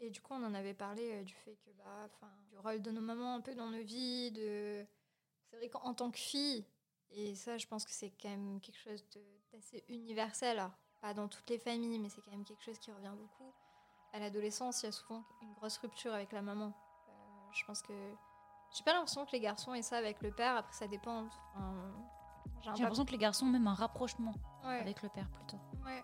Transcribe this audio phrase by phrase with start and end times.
[0.00, 2.08] Et du coup, on en avait parlé euh, du fait que, bah,
[2.48, 4.30] du rôle de nos mamans un peu dans nos vies.
[4.32, 4.86] De...
[5.50, 6.64] C'est vrai qu'en tant que fille,
[7.10, 9.04] et ça, je pense que c'est quand même quelque chose
[9.52, 10.58] d'assez universel.
[10.58, 13.52] Alors, pas dans toutes les familles, mais c'est quand même quelque chose qui revient beaucoup.
[14.12, 16.72] À l'adolescence, il y a souvent une grosse rupture avec la maman.
[17.08, 17.12] Euh,
[17.52, 17.92] je pense que.
[18.72, 20.56] J'ai pas l'impression que les garçons aient ça avec le père.
[20.56, 21.26] Après, ça dépend.
[21.54, 21.92] Enfin,
[22.74, 25.58] j'ai l'impression que les garçons ont même un rapprochement avec le père plutôt.
[25.84, 26.02] Ouais.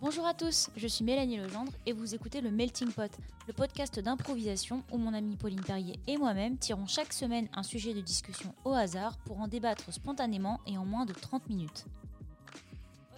[0.00, 3.12] Bonjour à tous, je suis Mélanie Legendre et vous écoutez le Melting Pot,
[3.46, 7.92] le podcast d'improvisation où mon amie Pauline Perrier et moi-même tirons chaque semaine un sujet
[7.92, 11.84] de discussion au hasard pour en débattre spontanément et en moins de 30 minutes.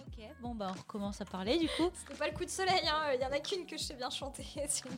[0.01, 1.89] Ok, bon bah on recommence à parler du coup.
[1.93, 3.13] C'était pas le coup de soleil, hein.
[3.15, 4.97] il y en a qu'une que je sais bien chanter, sinon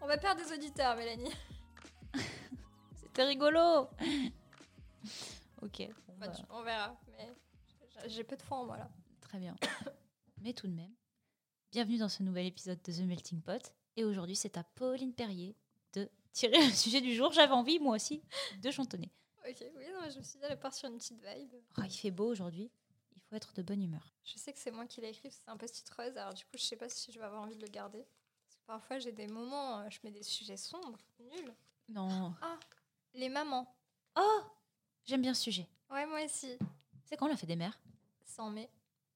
[0.00, 1.32] on va perdre des auditeurs Mélanie.
[2.94, 3.88] C'était rigolo
[5.62, 5.82] Ok.
[6.18, 7.28] Bah, on verra, mais
[8.06, 8.88] j'ai peu de foi en moi là.
[9.20, 9.56] Très bien.
[10.42, 10.92] mais tout de même,
[11.70, 13.72] bienvenue dans ce nouvel épisode de The Melting Pot.
[13.94, 15.54] Et aujourd'hui, c'est à Pauline Perrier
[15.92, 17.32] de tirer le sujet du jour.
[17.32, 18.22] J'avais envie, moi aussi,
[18.60, 19.12] de chantonner.
[19.48, 21.54] Ok, oui, non, je me suis dit, elle part sur une petite vibe.
[21.78, 22.72] Oh, il fait beau aujourd'hui.
[23.14, 24.12] Il faut être de bonne humeur.
[24.24, 26.16] Je sais que c'est moi qui l'ai écrit, c'est un post-it rose.
[26.16, 28.04] Alors, du coup, je sais pas si je vais avoir envie de le garder.
[28.44, 31.54] Parce que parfois, j'ai des moments, euh, je mets des sujets sombres, nuls.
[31.88, 32.34] Non.
[32.42, 32.58] Ah,
[33.14, 33.72] les mamans.
[34.16, 34.40] Oh
[35.04, 35.68] J'aime bien ce sujet.
[35.88, 36.56] Ouais, moi aussi.
[37.04, 37.78] C'est quand on a fait des mères?
[38.24, 38.68] C'est en mai.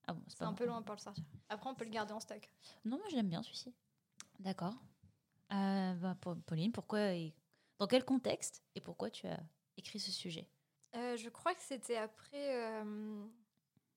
[0.07, 1.25] Ah bon, c'est un peu loin pour le sortir.
[1.49, 2.49] Après, on peut le garder en stock.
[2.85, 3.75] Non, moi, je l'aime bien celui-ci.
[4.39, 4.75] D'accord.
[5.53, 7.35] Euh, bah, Pauline, pourquoi et
[7.79, 9.41] dans quel contexte et pourquoi tu as
[9.77, 10.49] écrit ce sujet?
[10.95, 12.55] Euh, Je crois que c'était après.
[12.57, 13.27] Euh,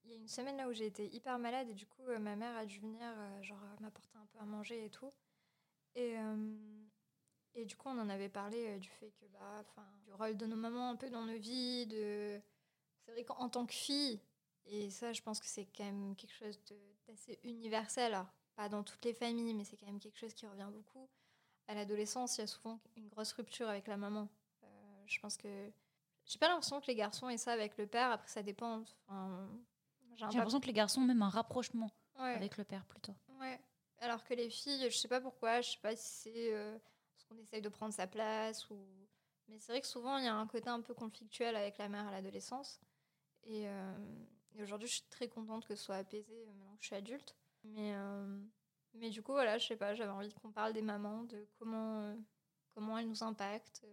[0.03, 2.35] il y a une semaine là où j'ai été hyper malade et du coup, ma
[2.35, 3.01] mère a dû venir
[3.43, 5.11] genre m'apporter un peu à manger et tout.
[5.95, 6.15] Et,
[7.53, 9.63] et du coup, on en avait parlé du fait que, bah,
[10.05, 11.85] du rôle de nos mamans un peu dans nos vies.
[11.85, 12.41] De...
[13.05, 14.19] C'est vrai qu'en tant que fille,
[14.71, 16.59] et ça, je pense que c'est quand même quelque chose
[17.07, 18.13] d'assez universel.
[18.13, 21.09] Alors, pas dans toutes les familles, mais c'est quand même quelque chose qui revient beaucoup.
[21.67, 24.27] À l'adolescence, il y a souvent une grosse rupture avec la maman.
[24.63, 24.67] Euh,
[25.07, 25.71] je pense que.
[26.25, 28.11] J'ai pas l'impression que les garçons aient ça avec le père.
[28.11, 28.83] Après, ça dépend.
[30.15, 33.15] j'ai l'impression que les garçons ont même un rapprochement avec le père plutôt.
[33.39, 33.59] Ouais.
[33.99, 35.61] Alors que les filles, je sais pas pourquoi.
[35.61, 36.77] Je sais pas si c'est euh,
[37.15, 38.77] parce qu'on essaye de prendre sa place ou.
[39.47, 41.89] Mais c'est vrai que souvent, il y a un côté un peu conflictuel avec la
[41.89, 42.79] mère à l'adolescence.
[43.45, 43.97] Et, euh,
[44.55, 46.95] et aujourd'hui, je suis très contente que ce soit apaisé euh, maintenant que je suis
[46.95, 47.35] adulte.
[47.63, 48.39] Mais, euh,
[48.93, 52.01] mais du coup, voilà, je sais pas, j'avais envie qu'on parle des mamans, de comment,
[52.01, 52.15] euh,
[52.73, 53.85] comment elles nous impactent.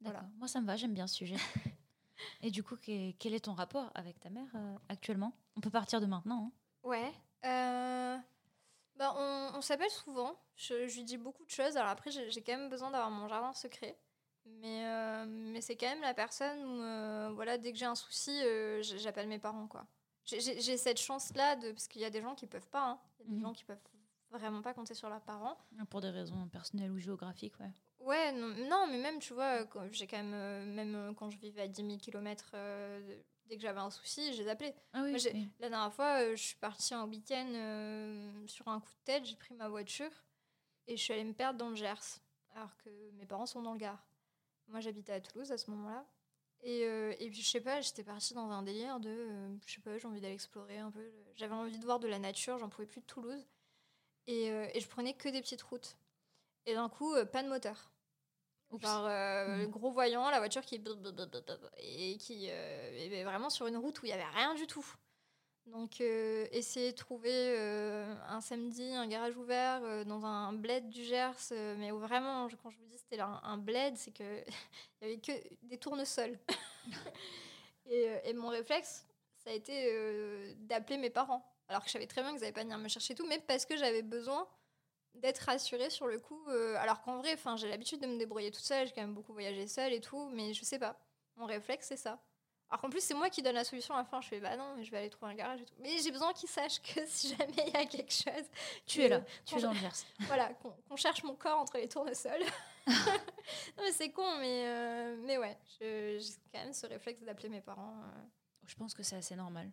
[0.00, 0.28] voilà.
[0.36, 1.36] Moi, ça me va, j'aime bien ce sujet.
[2.40, 4.48] Et du coup, quel est ton rapport avec ta mère
[4.88, 5.36] actuellement?
[5.54, 6.50] On peut partir de maintenant.
[6.82, 6.88] Hein.
[6.88, 7.12] Ouais.
[8.96, 10.40] Bah, on, on s'appelle souvent.
[10.54, 11.76] Je, je, lui dis beaucoup de choses.
[11.76, 13.98] Alors après, j'ai quand même besoin d'avoir mon jardin secret.
[14.46, 18.40] Mais, mais c'est quand même la personne où, voilà, dès que j'ai un souci,
[18.80, 19.86] j'appelle mes parents, quoi
[20.26, 22.90] j'ai cette chance-là, de, parce qu'il y a des gens qui peuvent pas.
[22.90, 23.00] Hein.
[23.18, 23.42] Il y a des mhm.
[23.42, 23.78] gens qui peuvent
[24.30, 25.56] vraiment pas compter sur leurs parents.
[25.88, 27.72] Pour des raisons personnelles ou géographiques, ouais.
[28.00, 31.62] Ouais, non, mais même, tu vois, j'ai quand même, euh, même euh, quand je vivais
[31.62, 32.52] à 10 000 km,
[33.46, 34.74] dès que j'avais un souci, je les appelais.
[34.92, 35.16] Ah oui,
[35.58, 39.36] La dernière fois, euh, je suis partie en week-end sur un coup de tête, j'ai
[39.36, 40.10] pris ma voiture
[40.86, 42.20] et je suis allée me perdre dans le Gers,
[42.54, 44.04] alors que mes parents sont dans le Gard.
[44.68, 46.04] Moi, j'habitais à Toulouse à ce moment-là.
[46.62, 49.10] Et, euh, et, puis, je sais pas, j'étais partie dans un délire de.
[49.10, 51.12] Euh, je sais pas, j'ai envie d'aller explorer un peu.
[51.34, 53.46] J'avais envie de voir de la nature, j'en pouvais plus de Toulouse.
[54.26, 55.96] Et, euh, et, je prenais que des petites routes.
[56.66, 57.92] Et d'un coup, pas de moteur.
[58.80, 59.66] Genre, mmh.
[59.66, 60.82] gros voyant, la voiture qui.
[61.78, 62.46] Et qui.
[62.46, 64.84] est vraiment sur une route où il y avait rien du tout.
[65.66, 70.88] Donc, euh, essayer de trouver euh, un samedi un garage ouvert euh, dans un bled
[70.88, 74.26] du Gers, mais vraiment, quand je vous dis c'était un, bled, c'est qu'il
[75.02, 75.32] n'y avait que
[75.62, 76.38] des tournesols.
[77.86, 79.04] et, et, mon réflexe,
[79.38, 81.44] ça a été d'appeler mes parents.
[81.68, 83.66] Alors que je savais très bien qu'ils n'allaient pas venir me chercher tout, mais parce
[83.66, 84.46] que j'avais besoin
[85.14, 86.48] d'être rassurée sur le coup.
[86.78, 89.66] alors qu'en vrai, j'ai l'habitude de me débrouiller toute seule, j'ai quand même beaucoup voyagé
[89.66, 90.96] seule et tout, mais je sais pas.
[91.34, 92.20] Mon réflexe, c'est ça.
[92.68, 94.20] Alors qu'en plus, c'est moi qui donne la solution à la fin.
[94.20, 95.74] Je fais, bah non, je vais aller trouver un garage et tout.
[95.78, 98.44] Mais j'ai besoin qu'ils sachent que si jamais il y a quelque chose.
[98.86, 99.78] Tu es là, tu es dans le
[100.26, 102.44] Voilà, qu'on cherche mon corps entre les tournesols.
[102.86, 106.18] non, mais c'est con, mais, euh, mais ouais, j'ai
[106.52, 108.00] quand même ce réflexe d'appeler mes parents.
[108.02, 108.22] Euh.
[108.64, 109.70] Je pense que c'est assez normal.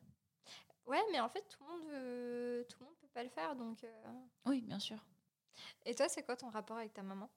[0.85, 2.67] Ouais, mais en fait, tout le monde, veut...
[2.69, 3.83] tout le monde peut pas le faire, donc.
[3.83, 4.03] Euh.
[4.45, 5.03] Oui, bien sûr.
[5.85, 7.29] Et toi, c'est quoi ton rapport avec ta maman?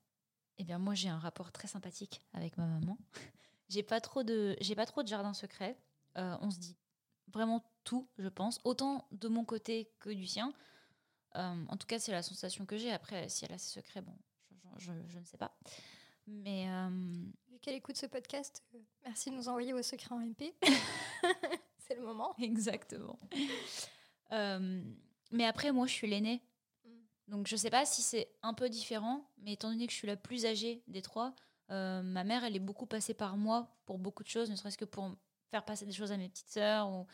[0.59, 2.99] Eh bien, moi, j'ai un rapport très sympathique avec ma maman.
[3.69, 5.79] J'ai pas trop de, j'ai pas trop de jardin secret.
[6.17, 6.77] Euh, on se dit
[7.33, 10.53] vraiment tout, je pense, autant de mon côté que du sien.
[11.35, 12.93] Euh, en tout cas, c'est la sensation que j'ai.
[12.93, 14.17] Après, si elle a ses secrets, bon,
[14.79, 15.57] je, je, ne sais pas.
[16.27, 16.89] Mais euh,
[17.51, 18.65] vu qu'elle écoute ce podcast,
[19.05, 20.55] merci de nous envoyer vos secrets en MP.
[21.79, 22.35] c'est le moment.
[22.39, 23.19] Exactement.
[25.33, 26.43] Mais après, moi, je suis l'aînée.
[26.85, 26.91] Mm.
[27.29, 30.07] Donc, je sais pas si c'est un peu différent, mais étant donné que je suis
[30.07, 31.35] la plus âgée des trois,
[31.71, 34.79] euh, ma mère, elle est beaucoup passée par moi pour beaucoup de choses, ne serait-ce
[34.79, 35.11] que pour
[35.51, 36.89] faire passer des choses à mes petites sœurs.
[36.89, 37.07] Ou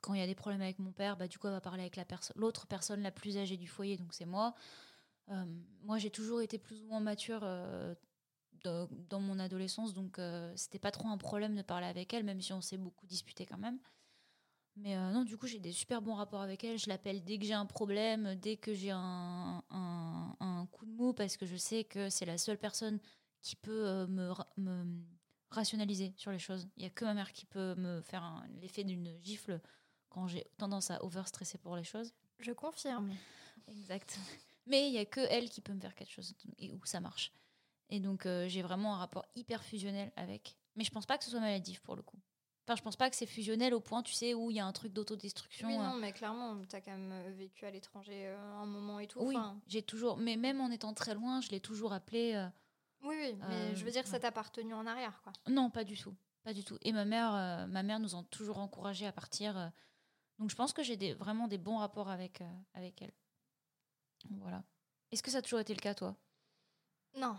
[0.00, 1.82] quand il y a des problèmes avec mon père, bah, du coup, elle va parler
[1.82, 1.98] avec
[2.34, 4.54] l'autre personne la plus âgée du foyer, donc c'est moi.
[5.30, 5.44] Euh,
[5.82, 7.40] moi, j'ai toujours été plus ou moins mature
[8.64, 10.20] dans mon adolescence, donc
[10.54, 13.46] c'était pas trop un problème de parler avec elle, même si on s'est beaucoup disputé
[13.46, 13.78] quand même.
[14.76, 16.78] Mais euh, non, du coup, j'ai des super bons rapports avec elle.
[16.78, 21.14] Je l'appelle dès que j'ai un problème, dès que j'ai un, un, coup de mou,
[21.14, 22.98] parce que je sais que c'est la seule personne
[23.46, 25.04] qui peut euh, me, me,
[25.50, 26.68] rationaliser sur les choses.
[26.76, 29.60] Il n'y a que ma mère qui peut me faire l'effet d'une gifle
[30.08, 32.12] quand j'ai tendance à overstresser pour les choses.
[32.40, 33.14] Je confirme.
[33.68, 34.18] Exact.
[34.66, 36.98] Mais il n'y a que elle qui peut me faire quelque chose et où ça
[36.98, 37.32] marche.
[37.88, 40.56] Et donc, euh, j'ai vraiment un rapport hyper fusionnel avec.
[40.74, 42.18] Mais je pense pas que ce soit maladif pour le coup.
[42.64, 44.66] Enfin, je pense pas que c'est fusionnel au point, tu sais, où il y a
[44.66, 45.68] un truc d'autodestruction.
[45.68, 46.00] Oui, non, euh.
[46.00, 49.20] mais clairement, tu as quand même vécu à l'étranger euh, un moment et tout.
[49.20, 49.36] Oui,
[49.68, 52.48] j'ai toujours, mais même en étant très loin, je l'ai toujours appelé.
[53.06, 55.32] Oui, oui, mais je veux dire, que ça t'a en arrière, quoi.
[55.48, 56.78] Non, pas du tout, pas du tout.
[56.82, 59.72] Et ma mère, ma mère nous a toujours encouragé à partir.
[60.38, 62.42] donc, je pense que j'ai des, vraiment des bons rapports avec,
[62.74, 63.12] avec elle.
[64.30, 64.64] Voilà.
[65.12, 66.16] Est-ce que ça a toujours été le cas, toi?
[67.16, 67.36] Non,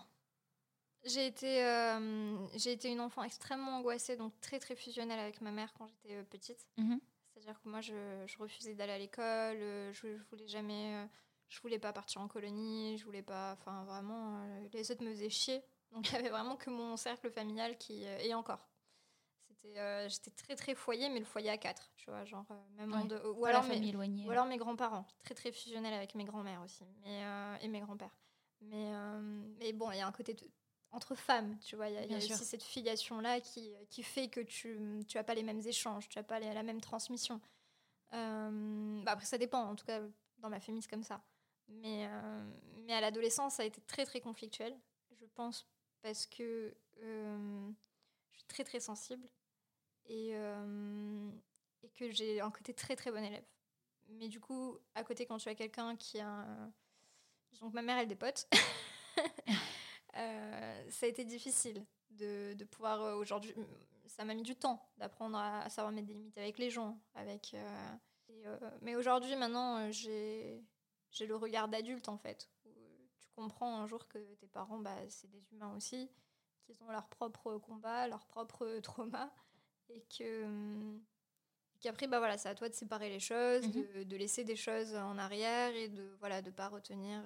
[1.07, 5.51] j'ai été, euh, j'ai été une enfant extrêmement angoissée, donc très très fusionnelle avec ma
[5.51, 6.67] mère quand j'étais euh, petite.
[6.77, 6.99] Mhm.
[7.33, 7.93] C'est-à-dire que moi, je,
[8.25, 11.07] je refusais d'aller à l'école, euh, je, je, voulais jamais,
[11.49, 14.39] je voulais pas partir en colonie, je voulais pas, enfin vraiment,
[14.73, 15.63] les autres me faisaient chier.
[15.91, 18.67] Donc il y avait vraiment que mon cercle familial qui, et encore.
[19.47, 22.45] C'était, j'étais très très foyer, mais le foyer à quatre, tu vois, genre
[22.75, 22.91] même
[23.37, 27.23] ou, alors mes, ou alors mes grands-parents, très très fusionnels avec mes grands-mères aussi, mais,
[27.61, 28.15] et mes grands-pères.
[28.61, 28.91] Mais,
[29.59, 30.35] mais bon, il y a un côté
[30.91, 31.89] entre femmes, tu vois.
[31.89, 34.77] Il y a, aussi cette filiation-là qui, qui fait que tu
[35.15, 37.41] n'as pas les mêmes échanges, tu n'as pas la même transmission.
[38.13, 39.63] Euh, bah après, ça dépend.
[39.63, 40.01] En tout cas,
[40.39, 41.21] dans ma famille, c'est comme ça.
[41.67, 42.43] Mais, euh,
[42.85, 44.77] mais à l'adolescence, ça a été très, très conflictuel.
[45.11, 45.67] Je pense
[46.01, 47.69] parce que euh,
[48.31, 49.27] je suis très, très sensible
[50.05, 53.45] et, et que j'ai un côté très, très bon élève.
[54.07, 56.45] Mais du coup, à côté, quand tu as quelqu'un qui a...
[57.59, 58.47] Donc, ma mère, elle des potes.
[60.15, 63.53] Euh, ça a été difficile de, de pouvoir euh, aujourd'hui.
[64.07, 66.99] Ça m'a mis du temps d'apprendre à, savoir mettre des limites avec les gens.
[67.13, 70.63] Avec, euh, mais aujourd'hui, maintenant, j'ai
[71.21, 72.49] le regard d'adulte en fait.
[72.65, 72.69] Où
[73.19, 76.09] tu comprends un jour que tes parents, bah, c'est des humains aussi,
[76.65, 79.31] qu'ils ont leurs propres combats, leurs propres traumas,
[79.89, 80.99] et que
[81.79, 84.55] qu'après, bah voilà, c'est à toi de séparer les choses, mmh de, de, laisser des
[84.55, 87.23] choses en arrière et de voilà de pas retenir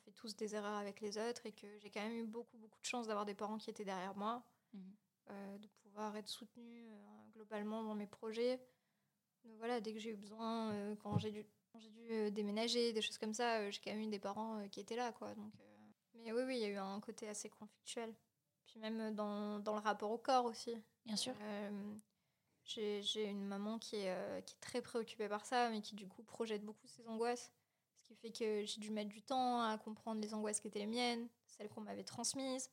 [0.00, 2.80] fait tous des erreurs avec les autres et que j'ai quand même eu beaucoup, beaucoup
[2.80, 4.42] de chance d'avoir des parents qui étaient derrière moi,
[4.72, 4.96] mhm.
[5.30, 8.60] euh, de pouvoir être soutenue euh, globalement dans mes projets.
[9.44, 11.46] Donc voilà, dès que j'ai eu besoin, euh, quand j'ai dû,
[11.78, 14.96] j'ai dû déménager, des choses comme ça, j'ai quand même eu des parents qui étaient
[14.96, 15.12] là.
[15.12, 15.52] Quoi, donc,
[16.14, 18.14] mais oui, oui, il y a eu un côté assez conflictuel.
[18.66, 20.76] Puis même dans, dans le rapport au corps aussi.
[21.04, 21.34] Bien sûr.
[22.64, 26.22] j'ai une maman qui est, qui est très préoccupée par ça, mais qui du coup
[26.22, 27.52] projette beaucoup ses angoisses
[28.10, 30.86] qui fait que j'ai dû mettre du temps à comprendre les angoisses qui étaient les
[30.86, 32.70] miennes, celles qu'on m'avait transmises,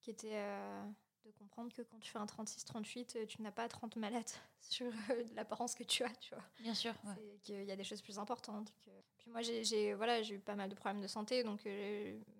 [0.00, 0.84] qui étaient euh,
[1.26, 4.30] de comprendre que quand tu fais un 36-38, euh, tu n'as pas 30 malades
[4.60, 6.44] sur euh, l'apparence que tu as, tu vois.
[6.60, 6.94] Bien sûr.
[7.04, 7.38] Ouais.
[7.42, 8.72] Qu'il y a des choses plus importantes.
[9.18, 11.66] Puis moi, j'ai voilà, eu pas mal de problèmes de santé, donc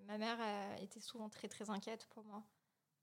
[0.07, 2.43] ma mère a été souvent très très inquiète pour moi.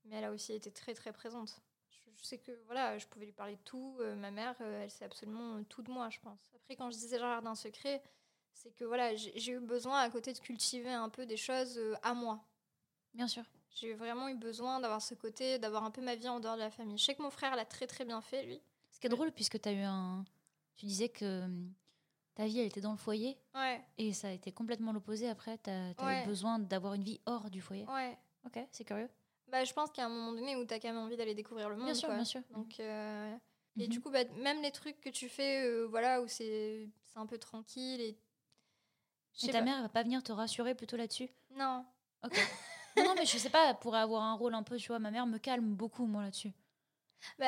[0.05, 1.61] Mais elle a aussi été très très présente.
[1.89, 3.97] Je, sais que voilà, je pouvais lui parler de tout.
[4.17, 6.39] ma mère, elle sait absolument tout de moi, je pense.
[6.55, 8.01] Après, quand je disais jardin secret,
[8.53, 11.95] c'est que voilà, j'ai eu besoin à côté de cultiver un peu des choses euh,
[12.01, 12.43] à moi.
[13.13, 13.43] Bien sûr.
[13.73, 16.59] J'ai vraiment eu besoin d'avoir ce côté, d'avoir un peu ma vie en dehors de
[16.59, 16.97] la famille.
[16.97, 18.61] Je sais que mon frère l'a très très bien fait, lui.
[18.91, 20.23] Ce qui est drôle, puisque tu as eu un.
[20.75, 21.73] Tu disais que hum,
[22.35, 23.37] ta vie, elle était dans le foyer.
[23.55, 23.83] Ouais.
[23.97, 25.57] Et ça a été complètement l'opposé après.
[25.57, 27.85] Tu as, eu besoin d'avoir une vie hors du foyer.
[27.85, 28.17] Ouais.
[28.45, 29.09] Ok, c'est curieux.
[29.47, 31.17] Bah, je pense qu'il y a un moment donné où tu as quand même envie
[31.17, 31.85] d'aller découvrir le monde.
[31.85, 32.41] Bien sûr, bien sûr.
[32.51, 33.35] Donc, euh,
[33.79, 34.03] Et du mhm.
[34.03, 38.01] coup, bah, même les trucs que tu fais, euh, voilà, où c'est un peu tranquille
[38.01, 38.17] et
[39.41, 41.27] et ta mère, elle va pas venir te rassurer plutôt là-dessus?
[41.55, 41.85] Non.
[42.23, 42.33] Ok.
[42.97, 45.25] non, mais je sais pas, pourrait avoir un rôle un peu, tu vois, ma mère
[45.25, 46.51] me calme beaucoup, moi, là-dessus.
[47.39, 47.47] Bah,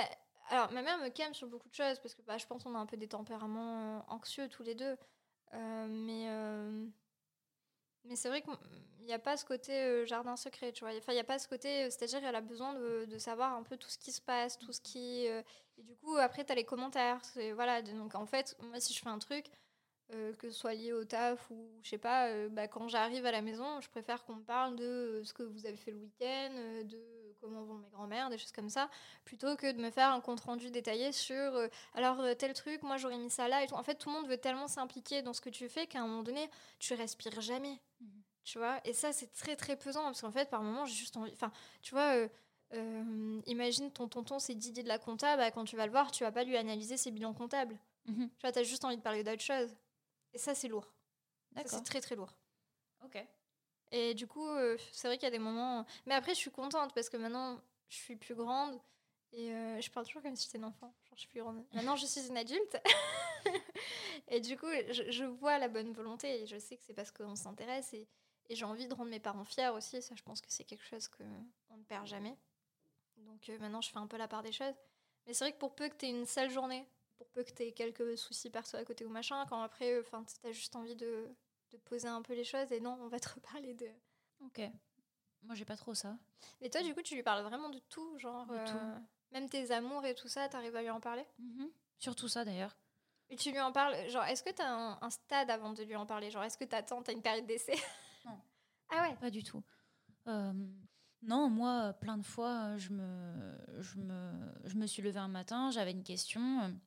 [0.50, 2.76] alors, ma mère me calme sur beaucoup de choses, parce que bah, je pense qu'on
[2.76, 4.98] a un peu des tempéraments euh, anxieux tous les deux.
[5.54, 6.86] Euh, mais euh,
[8.04, 8.54] mais c'est vrai qu'il
[9.06, 10.96] n'y a pas ce côté jardin secret, tu vois.
[10.96, 13.64] Enfin, il n'y a pas ce côté, c'est-à-dire qu'elle a besoin de, de, savoir un
[13.64, 15.26] peu tout ce qui se passe, tout ce qui...
[15.26, 15.44] et
[15.80, 17.20] du coup, après, tu as les commentaires.
[17.56, 19.48] Voilà, donc en fait, moi, si je fais un truc
[20.14, 23.26] euh, que ce soit lié au taf ou je sais pas, euh, bah, quand j'arrive
[23.26, 25.92] à la maison, je préfère qu'on me parle de euh, ce que vous avez fait
[25.92, 26.52] le week-end,
[26.86, 27.00] de
[27.42, 28.90] comment vont mes grands-mères, des choses comme ça,
[29.24, 33.18] plutôt que de me faire un compte-rendu détaillé sur euh, alors tel truc, moi j'aurais
[33.18, 33.76] mis ça là et tout.
[33.76, 36.08] En fait, tout le monde veut tellement s'impliquer dans ce que tu fais qu'à un
[36.08, 37.80] moment donné, tu respires jamais.
[38.02, 38.08] Mhm.
[38.44, 38.80] Tu vois?
[38.86, 41.32] Et ça, c'est très très pesant parce qu'en fait, par moment, j'ai juste envie.
[41.34, 42.28] Enfin, tu vois.
[42.74, 46.12] euh, imagine ton tonton, c'est Didier de la compta, bah, quand tu vas le voir,
[46.12, 47.78] tu vas pas lui analyser ses bilans comptables.
[48.06, 48.30] Mhm.
[48.30, 49.76] Tu vois, t'as juste envie de parler d'autre chose.
[50.36, 50.86] Et ça, c'est lourd.
[51.54, 51.72] D'accord.
[51.72, 52.36] C'est très très lourd.
[53.04, 53.18] Ok.
[53.92, 55.86] Et du coup, euh, c'est vrai qu'il y a des moments.
[56.06, 58.78] Mais après, je suis contente parce que maintenant, je suis plus grande.
[59.32, 60.94] Et euh, je parle toujours comme si j'étais un enfant.
[61.06, 61.66] Genre, je suis plus grande.
[61.74, 62.78] Maintenant, je suis une adulte.
[64.28, 66.42] et du coup, je, je vois la bonne volonté.
[66.42, 67.94] Et je sais que c'est parce qu'on s'intéresse.
[67.94, 68.08] Et,
[68.50, 70.02] et j'ai envie de rendre mes parents fiers aussi.
[70.02, 72.38] Ça, je pense que c'est quelque chose qu'on ne perd jamais.
[73.18, 74.76] Donc euh, maintenant, je fais un peu la part des choses.
[75.26, 76.86] Mais c'est vrai que pour peu que tu aies une sale journée,
[77.18, 80.24] pour peu que tu aies quelques soucis perso à côté ou machin, quand après, enfin,
[80.24, 81.30] tu as juste envie de,
[81.72, 82.72] de poser un peu les choses.
[82.72, 83.88] Et non, on va te reparler de.
[84.42, 84.62] Ok.
[85.44, 86.18] Moi, j'ai pas trop ça.
[86.62, 88.46] Et toi, du coup, tu lui parles vraiment de tout, genre.
[88.48, 88.76] De tout.
[88.78, 89.00] euh,
[89.32, 91.26] même tes amours et tout ça, t'arrives à lui en parler?
[91.40, 91.70] Mhm.
[92.00, 92.76] Surtout ça, d'ailleurs.
[93.30, 95.96] Et tu lui en parles, genre, est-ce que t'as un, un stade avant de lui
[95.96, 96.30] en parler?
[96.30, 97.76] Genre, est-ce que t'attends, t'as une période d'essai?
[98.26, 98.40] Non.
[98.90, 99.16] Ah ouais?
[99.16, 99.64] Pas du tout.
[100.28, 100.54] Euh,
[101.24, 104.32] non, moi, plein de fois, je me, je me,
[104.66, 106.80] je me suis levée un matin, j'avais une question,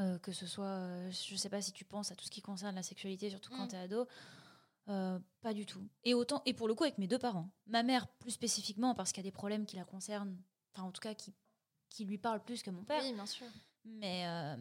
[0.00, 2.40] euh, que ce soit, euh, je sais pas si tu penses à tout ce qui
[2.42, 3.68] concerne la sexualité, surtout quand Mm.
[3.68, 4.06] tu es ado.
[4.88, 5.86] euh, pas du tout.
[6.04, 7.48] Et autant, et pour le coup, avec mes deux parents.
[7.66, 10.36] Ma mère, plus spécifiquement, parce qu'il y a des problèmes qui la concernent,
[10.74, 11.32] enfin, en tout cas, qui,
[11.90, 13.00] qui lui parlent plus que mon père.
[13.04, 13.46] Oui, bien sûr.
[13.84, 14.56] Mais, euh,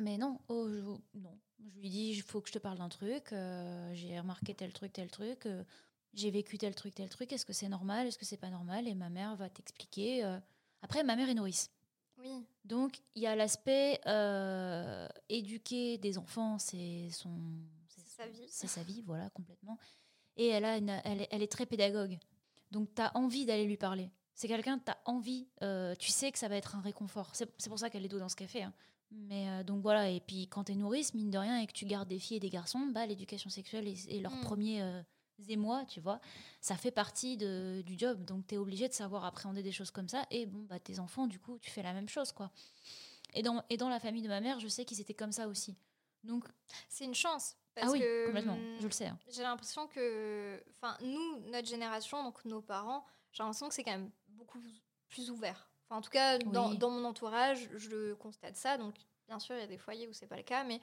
[0.00, 0.80] mais non, oh, je,
[1.18, 1.38] non.
[1.66, 3.26] Je lui dis, il faut que je te parle d'un truc.
[3.92, 5.46] j'ai remarqué tel truc, tel truc.
[6.14, 7.32] j'ai vécu tel truc, tel truc.
[7.32, 10.22] Est-ce que c'est normal Est-ce que c'est pas normal Et ma mère va t'expliquer.
[10.82, 11.70] Après, ma mère est nourrice.
[12.24, 17.30] Oui, Donc, il y a l'aspect euh, éduquer des enfants, c'est son,
[17.88, 18.46] C'est sa vie.
[18.48, 19.78] C'est sa vie, voilà, complètement.
[20.36, 22.18] Et elle, a une- elle, est- elle est très pédagogue.
[22.70, 24.10] Donc, tu as envie d'aller lui parler.
[24.34, 27.30] C'est quelqu'un, tu as envie, euh, tu sais que ça va être un réconfort.
[27.34, 28.62] C'est pour ça qu'elle est dos dans ce café.
[28.62, 28.72] hein.
[29.12, 31.72] Mais euh, donc voilà, et puis quand tu es nourrice, mine de rien, et que
[31.72, 34.40] tu gardes des filles et des garçons, bah, l'éducation sexuelle est, est leur Mm.
[34.40, 34.82] premier
[35.40, 36.20] euh, émoi, tu vois.
[36.60, 38.24] Ça fait partie de, du job.
[38.24, 40.26] Donc tu es obligé de savoir appréhender des choses comme ça.
[40.30, 42.50] Et bon, bah, tes enfants, du coup, tu fais la même chose, quoi.
[43.34, 45.48] Et dans, et dans la famille de ma mère, je sais qu'ils étaient comme ça
[45.48, 45.76] aussi.
[46.22, 46.44] Donc,
[46.88, 47.56] c'est une chance.
[47.74, 49.06] Parce ah oui, que, complètement, hum, je le sais.
[49.08, 49.18] hein.
[49.28, 53.90] J'ai l'impression que, enfin, nous, notre génération, donc nos parents, j'ai l'impression que c'est quand
[53.90, 54.60] même beaucoup
[55.08, 55.68] plus ouvert.
[55.88, 58.78] Enfin, en tout cas, dans, dans mon entourage, je constate ça.
[58.78, 58.94] Donc,
[59.26, 60.80] bien sûr, il y a des foyers où c'est pas le cas, mais,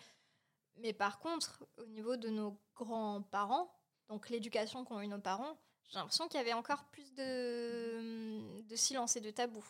[0.75, 3.71] mais par contre, au niveau de nos grands-parents,
[4.11, 5.57] donc l'éducation qu'ont eu nos parents,
[5.89, 9.63] j'ai l'impression qu'il y avait encore plus de, de silence et de tabou.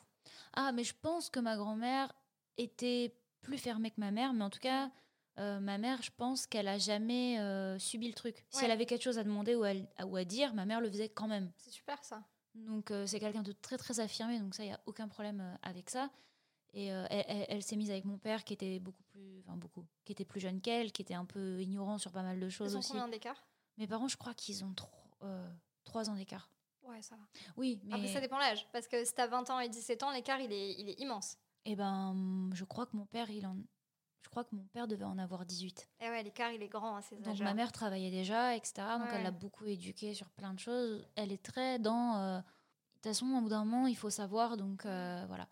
[0.54, 2.12] Ah, mais je pense que ma grand-mère
[2.58, 4.92] était plus fermée que ma mère, mais en tout cas,
[5.40, 8.46] euh, ma mère, je pense qu'elle a jamais euh, subi le truc.
[8.50, 8.66] Si Ouais.
[8.66, 9.74] elle avait quelque chose à demander ou à,
[10.06, 11.52] ou à dire, ma mère le faisait quand même.
[11.58, 12.24] C'est super ça.
[12.56, 15.58] Donc euh, c'est quelqu'un de très très affirmé, donc ça, il n'y a aucun problème
[15.62, 16.10] avec ça.
[16.74, 19.86] Et elle, elle- elle s'est mise avec mon père qui était beaucoup plus, enfin beaucoup,
[20.06, 22.52] qui était plus jeune qu'elle, qui était un peu ignorant sur pas mal de Ils
[22.52, 22.92] choses ont aussi.
[22.92, 23.42] combien d'écart?
[23.78, 24.90] Mes parents, je crois qu'ils ont tro-
[25.24, 25.50] euh,
[25.84, 26.50] trois ans d'écart.
[26.84, 27.24] Ouais, ça va.
[27.58, 28.68] Oui, mais Après, ça dépend l'âge.
[28.72, 31.38] Parce que si t'as 20 ans et 17 ans, l'écart, il est, il est immense.
[31.66, 33.56] eh ben, je crois que mon père, il en,
[34.24, 35.88] je crois que mon père devait en avoir 18.
[36.00, 38.74] Et ouais, l'écart, il est grand à ces Donc ma mère travaillait déjà, etc.
[39.00, 41.06] Donc elle l'a beaucoup éduquée sur plein de choses.
[41.16, 42.16] Elle est très dans...
[42.18, 42.44] euh, de
[42.96, 44.58] toute façon, au bout d'un moment, il faut savoir.
[44.58, 45.48] Donc euh, voilà.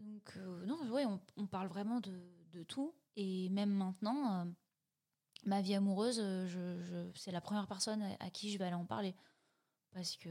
[0.00, 2.20] Donc euh, non, ouais, on, on parle vraiment de,
[2.52, 2.92] de tout.
[3.16, 4.46] Et même maintenant,
[5.46, 8.74] ma vie amoureuse, euh, je, je- c'est la première personne à, qui je vais aller
[8.74, 9.14] en parler.
[9.92, 10.28] Parce que,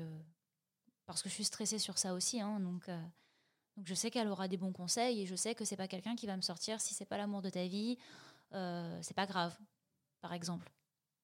[1.05, 2.39] parce que je suis stressée sur ça aussi.
[2.41, 2.59] hein.
[2.59, 3.01] donc, euh,
[3.77, 6.15] donc je sais qu'elle aura des bons conseils et je sais que c'est pas quelqu'un
[6.15, 7.97] qui va me sortir si c'est pas l'amour de ta vie.
[8.53, 9.57] euh, c'est pas grave,
[10.21, 10.71] par exemple.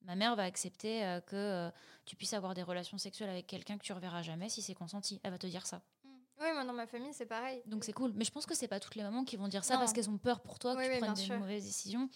[0.03, 1.71] Ma mère va accepter euh, que
[2.05, 5.19] tu puisses avoir des relations sexuelles avec quelqu'un que tu reverras jamais si c'est consenti.
[5.23, 5.83] Elle va te dire ça.
[6.03, 6.09] Mm.
[6.39, 7.61] Oui, moi, dans ma famille, c'est pareil.
[7.67, 8.11] Donc c'est cool.
[8.15, 9.81] Mais je pense que c'est pas toutes les mamans qui vont dire ça Non.
[9.81, 11.37] parce qu'elles ont peur pour toi que Oui, tu oui, prennes des sûr.
[11.37, 12.09] mauvaises décisions.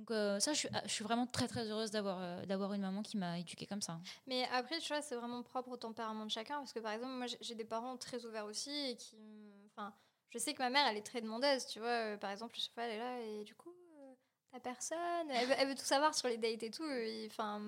[0.00, 2.72] Donc euh, ça, je suis, ah, je suis vraiment très très heureuse d'avoir euh, d'avoir
[2.72, 4.00] une maman qui m'a éduquée comme ça.
[4.26, 6.56] Mais après, tu vois, c'est vraiment propre au tempérament de chacun.
[6.56, 8.70] Parce que, par exemple, moi, j'ai- des parents très ouverts aussi.
[8.70, 9.52] Et qui.
[9.66, 9.92] Enfin,
[10.30, 11.66] je sais que ma mère, elle est très demandeuse.
[11.66, 13.20] Tu vois, Euh, par exemple, je sais pas, elle est là.
[13.20, 14.14] Et du coup, euh,
[14.52, 14.98] t'as personne.
[15.28, 16.88] Elle veut, elle veut tout savoir sur les dates et tout.
[17.26, 17.58] Enfin,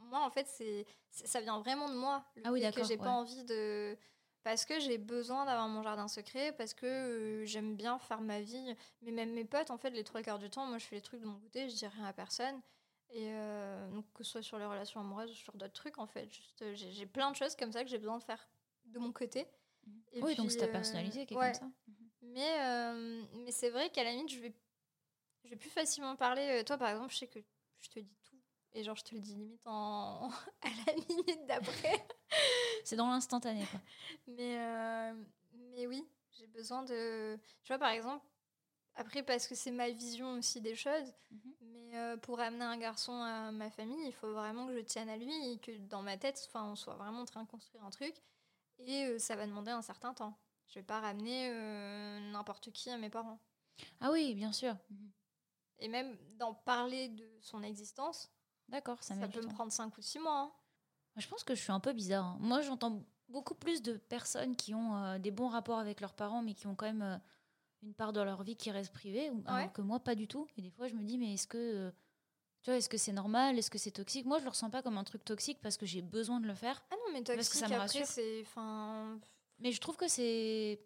[0.00, 2.24] moi, en fait, c'est ça vient vraiment de moi.
[2.34, 3.04] Le Ah oui, que j'ai ouais.
[3.04, 3.94] pas envie de.
[4.44, 8.40] Parce que j'ai besoin d'avoir mon jardin secret, parce que euh, j'aime bien faire ma
[8.40, 8.76] vie.
[9.02, 11.02] Mais même mes potes, en fait, les trois quarts du temps, moi, je fais les
[11.02, 12.60] trucs de mon côté, je dis rien à personne.
[13.10, 16.06] Et euh, donc, que ce soit sur les relations amoureuses ou sur d'autres trucs, en
[16.06, 16.30] fait.
[16.32, 18.46] Juste, euh, j'ai j'ai plein de choses comme ça que j'ai besoin de faire
[18.86, 19.46] de mon côté.
[20.12, 21.52] Et oui, donc c'est ta personnalité qui est ouais.
[21.52, 21.70] comme ça.
[22.22, 24.54] Mais, euh, mais c'est vrai qu'à la limite, je vais,
[25.44, 26.62] Je vais plus facilement parler.
[26.66, 27.40] Toi, par exemple, je sais que
[27.80, 28.23] je te dis.
[28.74, 30.28] Et genre, je te le dis limite en...
[30.62, 32.06] à la minute d'après.
[32.84, 33.80] C'est dans l'instantané, quoi.
[34.26, 35.14] Mais, euh,
[35.54, 37.38] mais oui, j'ai besoin de.
[37.62, 38.24] Tu vois, par exemple,
[38.96, 41.54] après, parce que c'est ma vision aussi des choses, mhm.
[41.62, 45.08] mais euh, pour amener un garçon à ma famille, il faut vraiment que je tienne
[45.08, 47.90] à lui et que dans ma tête, on soit vraiment en train de construire un
[47.90, 48.14] truc.
[48.80, 50.36] Et euh, ça va demander un certain temps.
[50.66, 51.50] Je vais pas ramener
[52.32, 53.38] n'importe qui à mes parents.
[54.00, 54.74] Ah oui, bien sûr.
[55.78, 58.33] Et même d'en parler de son existence,
[58.68, 60.40] D'accord, ça, ça peut me prendre 5 ou 6 mois.
[60.40, 60.52] Hein.
[61.16, 62.24] Je pense que je suis un peu bizarre.
[62.24, 62.38] Hein.
[62.40, 66.42] Moi, j'entends beaucoup plus de personnes qui ont euh, des bons rapports avec leurs parents,
[66.42, 67.18] mais qui ont quand même euh,
[67.82, 70.46] une part de leur vie qui reste privée, alors que moi, pas du tout.
[70.56, 71.90] Et des fois, je me dis, mais est-ce que euh,
[72.62, 73.58] tu vois, est-ce que c'est normal?
[73.58, 74.24] Est-ce que c'est toxique?
[74.24, 76.54] Moi, je le ressens pas comme un truc toxique parce que j'ai besoin de le
[76.54, 76.82] faire.
[76.90, 78.44] Ah non, mais toxique, parce que ça me après, c'est...
[79.58, 80.80] Mais je trouve que c'est...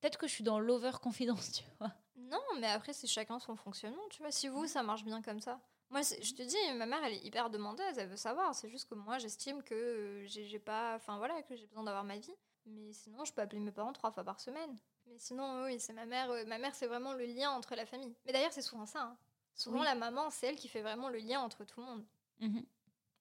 [0.00, 1.92] Peut-être que je suis dans l'over-confidence, tu vois.
[2.16, 4.30] Non, mais après, c'est chacun son fonctionnement, tu vois.
[4.30, 5.60] Si vous, ça marche bien comme ça.
[5.90, 8.54] Moi, je te dis, ma mère, elle est hyper demandeuse, elle veut savoir.
[8.54, 10.96] C'est juste que moi, j'estime que euh, j'ai pas.
[10.96, 12.34] Enfin, voilà, que j'ai besoin d'avoir ma vie.
[12.66, 14.76] Mais sinon, je peux appeler mes parents trois fois par semaine.
[15.06, 16.30] Mais sinon, oui, c'est ma mère.
[16.30, 18.14] Euh, ma mère, c'est vraiment le lien entre la famille.
[18.26, 19.02] Mais d'ailleurs, c'est souvent ça.
[19.02, 19.16] Hein.
[19.54, 22.04] Souvent, la maman, c'est elle qui fait vraiment le lien entre tout le monde.
[22.40, 22.66] Mhm.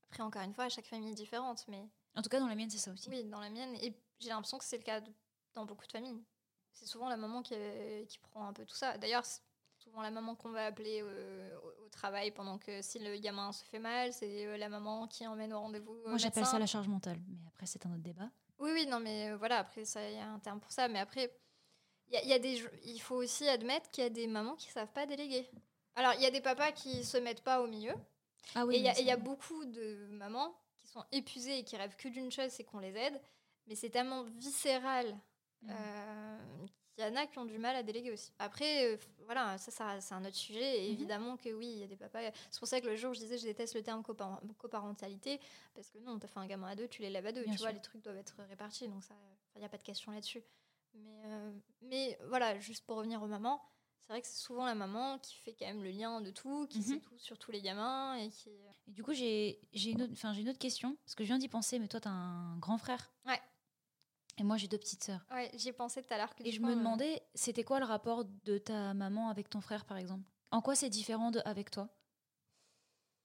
[0.10, 1.66] Après, encore une fois, chaque famille est différente.
[1.70, 1.88] mais...
[2.16, 3.10] En tout cas, dans la mienne, c'est ça aussi.
[3.10, 3.76] Oui, dans la mienne.
[3.76, 5.02] Et j'ai l'impression que c'est le cas
[5.54, 6.22] dans beaucoup de familles.
[6.74, 7.56] C'est souvent la maman qui,
[8.08, 8.98] qui prend un peu tout ça.
[8.98, 9.26] D'ailleurs,
[9.98, 13.64] souvent la maman qu'on va appeler euh, au, travail pendant que si le gamin se
[13.64, 15.98] fait mal, c'est euh, la maman qui emmène au rendez-vous.
[16.06, 18.30] Moi, j'appelle ça la charge mentale, mais après, c'est un autre débat.
[18.60, 20.88] Oui, oui, non, mais euh, voilà, après, il y a un terme pour ça.
[20.88, 21.36] Mais après,
[22.12, 24.74] il y, a des, il faut aussi admettre qu'il y a des mamans qui ne
[24.74, 25.50] savent pas déléguer.
[25.96, 27.94] Alors, il y a des papas qui se mettent pas au milieu.
[28.54, 31.96] Ah oui, et il y, a beaucoup de mamans qui sont épuisées et qui rêvent
[31.98, 33.20] que d'une chose, c'est qu'on les aide.
[33.66, 35.18] Mais c'est tellement viscéral
[35.64, 35.72] mmh.
[36.98, 38.32] Il y en a qui ont du mal à déléguer aussi.
[38.40, 40.84] Après, euh, voilà, ça, ça c'est un autre sujet.
[40.84, 40.94] Et mhm.
[40.94, 42.32] évidemment que oui, il y a des papas.
[42.50, 45.40] C'est pour ça que le jour où je disais je déteste le terme coparentalité,
[45.76, 47.72] parce que non, t'as fait un gamin à deux, tu l'élèves à deux, tu vois,
[47.72, 49.14] les trucs doivent être répartis, donc ça,
[49.56, 50.44] il n'y a pas de question là-dessus.
[50.96, 51.52] Mais, euh,
[51.82, 53.62] mais voilà, juste pour revenir aux mamans,
[54.00, 56.66] c'est vrai que c'est souvent la maman qui fait quand même le lien de tout,
[56.68, 57.02] qui sait mhm.
[57.02, 58.16] tout sur tous les gamins.
[58.16, 58.50] Et, qui...
[58.50, 61.50] Euh, et du coup, j'ai une, autre, une autre question, parce que je viens d'y
[61.50, 63.12] penser, mais toi, tu as un grand frère.
[63.26, 63.40] Ouais.
[64.38, 65.26] Et moi, j'ai deux petites sœurs.
[65.32, 66.34] Ouais, j'y pensé tout à l'heure.
[66.44, 69.98] Et je me demandais, c'était quoi le rapport de ta maman avec ton frère, par
[69.98, 70.30] exemple?
[70.52, 71.90] En quoi c'est différent de, avec toi?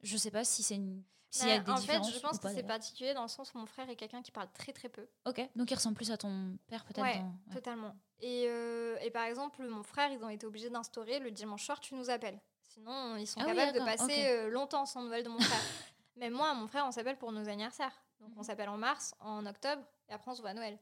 [0.02, 1.02] Je sais pas si c'est une.
[1.30, 3.54] S'il y a bah, des en fait, je pense que c'est particulier dans le sens
[3.54, 5.06] où mon frère est quelqu'un qui parle très très peu.
[5.24, 7.94] Ok, donc il ressemble plus à ton père peut-être ouais, totalement.
[8.20, 11.80] Et, euh, et, par exemple, mon frère, ils ont été obligés d'instaurer le dimanche soir,
[11.80, 12.38] tu nous appelles.
[12.62, 15.60] Sinon, ils sont ah capables de passer euh, longtemps sans nouvelles de mon frère.
[16.16, 18.02] Même moi, mon frère, on s'appelle pour nos anniversaires.
[18.20, 18.44] Donc on mhm.
[18.44, 20.78] s'appelle en mars, en octobre, et après on se voit à Noël.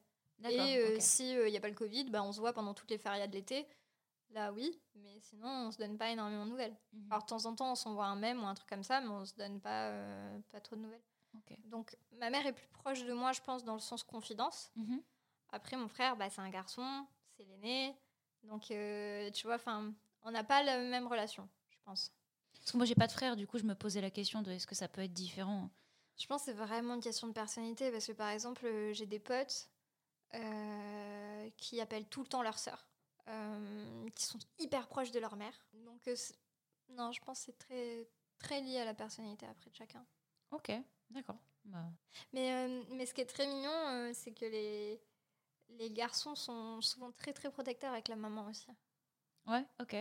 [0.49, 2.91] Et euh, si il n'y a pas le Covid, bah, on se voit pendant toutes
[2.91, 3.67] les fériades de l'été.
[4.31, 6.77] Là, oui, mais sinon, on se donne pas énormément de nouvelles.
[6.93, 7.07] Mhm.
[7.11, 9.09] Alors, de temps en temps, on s'envoie un mème ou un truc comme ça, mais
[9.09, 11.03] on se donne pas, euh, pas trop de nouvelles.
[11.65, 14.71] Donc, ma mère est plus proche de moi, je pense, dans le sens confidence.
[14.77, 15.03] Mhm.
[15.51, 17.97] Après, mon frère, bah, c'est un garçon, c'est l'aîné.
[18.43, 19.59] Donc, euh, tu vois,
[20.23, 22.13] on n'a pas la même relation, je pense.
[22.55, 24.51] Parce que moi, j'ai pas de frère, du coup, je me posais la question de
[24.51, 25.71] est-ce que ça peut être différent?
[26.17, 29.21] Je pense que c'est vraiment une question de personnalité, parce que par exemple, j'ai des
[29.21, 29.70] potes
[30.35, 32.87] euh, qui appellent tout le temps leur sœur,
[33.29, 35.55] euh, qui sont hyper proches de leur mère.
[35.73, 36.17] Donc, euh,
[36.91, 40.05] non, je pense que c'est très, très lié à la personnalité après de chacun.
[40.51, 40.73] Ok,
[41.11, 41.39] d'accord.
[41.65, 41.85] Bah.
[42.33, 45.01] Mais, mais ce qui est très mignon, c'est que les,
[45.69, 48.71] les garçons sont souvent très très protecteurs avec la maman aussi.
[49.47, 49.97] Ouais, ok.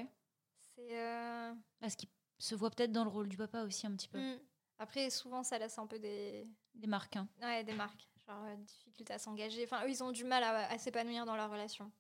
[0.76, 1.54] C'est.
[1.80, 4.20] Parce qu'ils se voient peut-être dans le rôle du papa aussi un petit peu.
[4.20, 4.40] Mm.
[4.80, 6.48] Après, souvent, ça laisse un peu des.
[6.74, 7.18] Des marques.
[7.18, 7.28] Hein.
[7.42, 8.09] Ouais, des marques.
[8.30, 9.64] Euh, difficulté à s'engager.
[9.64, 11.92] Enfin, eux, ils ont du mal à, s'épanouir dans leur relation.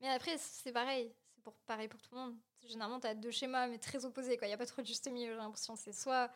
[0.00, 1.12] Mais après, c'est pareil.
[1.34, 2.36] C'est pour, pareil pour tout le monde.
[2.64, 4.38] Généralement, tu as deux schémas, mais très opposés.
[4.40, 5.74] Il n'y a pas trop de juste milieu, j'ai l'impression.
[5.76, 6.30] C'est soit,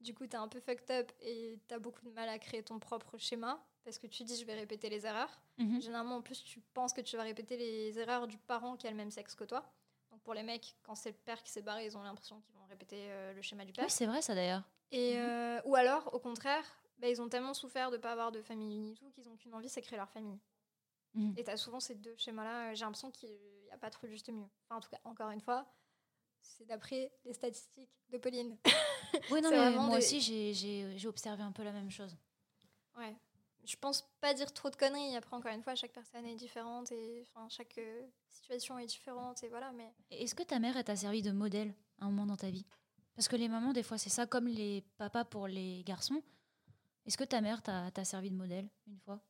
[0.00, 2.38] du coup, tu es un peu fucked up et tu as beaucoup de mal à
[2.38, 5.42] créer ton propre schéma parce que tu dis, je vais répéter les erreurs.
[5.58, 5.80] Mhm.
[5.80, 8.90] Généralement, en plus, tu penses que tu vas répéter les erreurs du parent qui a
[8.90, 9.64] le même sexe que toi.
[10.10, 12.54] Donc, pour les mecs, quand c'est le père qui s'est barré, ils ont l'impression qu'ils
[12.54, 13.84] vont répéter euh, le schéma du père.
[13.84, 14.62] Oui, c'est vrai, ça d'ailleurs.
[14.92, 15.20] Et, mhm.
[15.20, 18.40] euh, ou alors, au contraire, bah, ils ont tellement souffert de ne pas avoir de
[18.40, 20.38] famille unie tout qu'ils n'ont qu'une envie, c'est créer leur famille.
[21.14, 21.34] Mhm.
[21.36, 22.70] Et tu as souvent ces deux schémas-là.
[22.70, 23.28] Euh, j'ai l'impression qu'il
[23.64, 24.46] n'y a pas trop juste mieux.
[24.64, 25.66] Enfin, en tout cas, encore une fois,
[26.40, 28.56] c'est d'après les statistiques de Pauline.
[29.32, 32.16] oui, non, mais moi aussi, j'ai observé un peu la même chose.
[32.96, 33.16] Ouais.
[33.64, 35.16] Je pense pas dire trop de conneries.
[35.16, 39.42] Après, encore une fois, chaque personne est différente et enfin, chaque euh, situation est différente.
[39.42, 39.92] Et voilà, mais...
[40.10, 42.66] Est-ce que ta mère, t'a servi de modèle à un moment dans ta vie?
[43.16, 46.22] Parce que les mamans, des fois, c'est ça, comme les papas pour les garçons.
[47.06, 49.20] Est-ce que ta mère t'a servi de modèle une fois?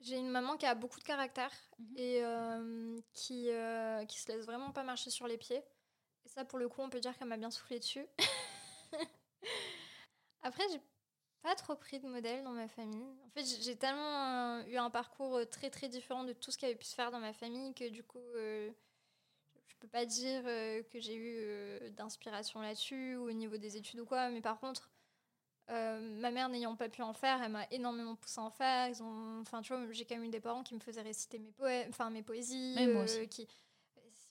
[0.00, 1.94] J'ai une maman qui a beaucoup de caractère mhm.
[1.96, 5.62] et euh, qui, euh, qui se laisse vraiment pas marcher sur les pieds.
[6.24, 8.06] Et ça, pour le coup, on peut dire qu'elle m'a bien soufflé dessus.
[10.42, 10.80] Après, j'ai
[11.42, 13.06] pas trop pris de modèle dans ma famille.
[13.24, 16.74] En fait, j'ai tellement eu un parcours très très différent de tout ce qui avait
[16.74, 18.70] pu se faire dans ma famille que du coup, euh,
[19.66, 23.76] je peux pas dire euh, que j'ai eu euh, d'inspiration là-dessus ou au niveau des
[23.76, 24.30] études ou quoi.
[24.30, 24.90] Mais par contre,
[25.68, 28.88] ma mère n'ayant pas pu en faire, elle m'a énormément poussé à en faire.
[28.88, 31.38] Ils ont, enfin, tu vois, j'ai quand même eu des parents qui me faisaient réciter
[31.38, 33.28] mes poèmes, enfin mes poésies, moi aussi.
[33.28, 33.48] qui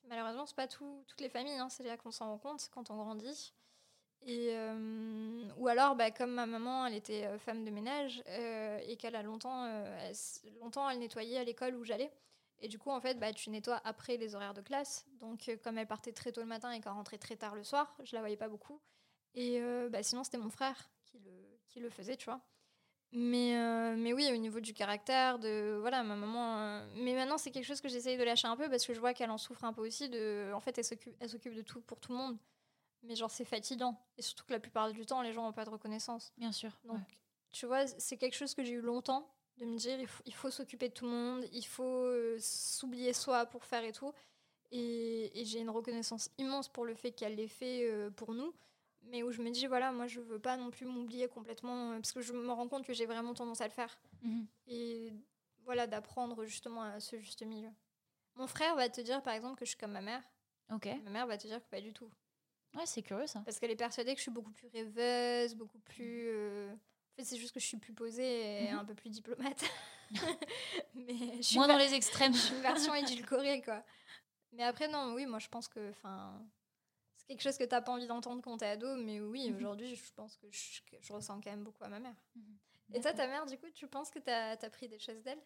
[0.08, 1.58] malheureusement c'est pas tout, toutes les familles.
[1.58, 3.54] Hein, c'est là qu'on s'en rend compte quand on grandit.
[4.28, 8.80] Et, euh, ou alors, bah, comme ma maman, elle était euh, femme de ménage euh,
[8.88, 10.16] et qu'elle a longtemps, elle,
[10.60, 12.12] longtemps, elle nettoyait à l'école où j'allais.
[12.60, 15.06] Et du coup, en fait, bah, tu nettoies après les horaires de classe.
[15.20, 17.96] Donc, comme elle partait très tôt le matin et qu'elle rentrait très tard le soir,
[18.04, 18.82] je la voyais pas beaucoup.
[19.36, 22.42] Et bah, sinon, c'était mon frère qui le, qui le faisait, tu vois.
[23.12, 23.56] Mais,
[23.96, 26.86] mais oui, au niveau du caractère, de voilà, ma maman.
[26.96, 29.14] mais maintenant, c'est quelque chose que j'essaye de lâcher un peu parce que je vois
[29.14, 30.10] qu'elle en souffre un peu aussi.
[30.10, 32.38] De, en fait, elle s'occupe de tout pour tout le monde
[33.06, 34.00] mais genre c'est fatigant.
[34.18, 36.34] Et surtout que la plupart du temps, les gens n'ont pas de reconnaissance.
[36.38, 36.72] Bien sûr.
[36.86, 37.00] Donc,
[37.52, 40.34] tu vois, c'est quelque chose que j'ai eu longtemps, de me dire, il faut, il
[40.34, 44.14] faut s'occuper de tout le monde, il faut euh, s'oublier soi pour faire et tout.
[44.72, 48.54] Et, et j'ai une reconnaissance immense pour le fait qu'elle l'ait fait euh, pour nous.
[49.08, 51.96] Mais où je me dis, voilà, moi, je veux pas non plus m'oublier complètement, euh,
[51.96, 54.00] parce que je me rends compte que j'ai vraiment tendance à le faire.
[54.22, 54.48] Mhm.
[54.68, 55.14] Et
[55.64, 57.70] voilà, d'apprendre justement à ce juste milieu.
[58.36, 60.24] Mon frère va te dire, par exemple, que je suis comme ma mère.
[60.74, 60.88] Ok.
[61.04, 62.10] Ma mère va te dire que pas du tout.
[62.76, 63.42] Ouais, c'est curieux ça.
[63.46, 66.28] Parce qu'elle est persuadée que je suis beaucoup plus rêveuse, beaucoup plus.
[66.28, 68.80] Euh, en fait, c'est juste que je suis plus posée et mhm.
[68.80, 69.64] un peu plus diplomate.
[70.96, 72.34] mais je Moins dans les extrêmes.
[72.34, 73.84] je suis une version édulcorée, quoi.
[74.52, 75.92] Mais après, non, oui, moi je pense que.
[77.26, 79.58] C'est quelque chose que tu n'as pas envie d'entendre quand t'es ado, mais oui, mhm.
[79.58, 82.16] aujourd'hui, je pense que je, ressens quand même beaucoup à ma mère.
[82.36, 82.58] Mhm.
[82.94, 85.42] Et toi, ta mère, du coup, tu penses que tu as, pris des choses d'elle?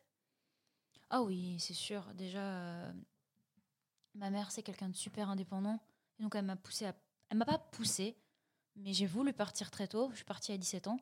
[1.09, 2.13] Ah oui, c'est sûr.
[2.15, 2.91] Déjà, euh,
[4.13, 5.79] ma mère, c'est quelqu'un de super indépendant.
[6.19, 6.95] Et donc, elle m'a poussé à
[7.31, 8.17] elle m'a pas poussée,
[8.75, 10.09] mais j'ai voulu partir très tôt.
[10.11, 10.99] Je suis partie à 17 ans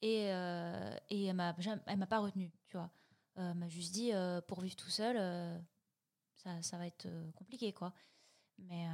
[0.00, 1.54] et, euh, et elle m'a
[1.96, 2.90] m'a pas retenue, tu vois.
[3.36, 4.10] Euh, elle m'a juste dit
[4.48, 5.16] pour vivre tout seul,
[6.34, 7.92] ça, ça, va être compliqué quoi.
[8.56, 8.86] Mais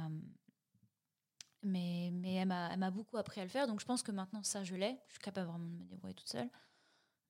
[1.63, 4.63] mais, mais elle m'a beaucoup appris à le faire, donc je pense que maintenant ça
[4.63, 4.97] je l'ai.
[5.07, 6.49] Je suis capable vraiment de me débrouiller toute seule.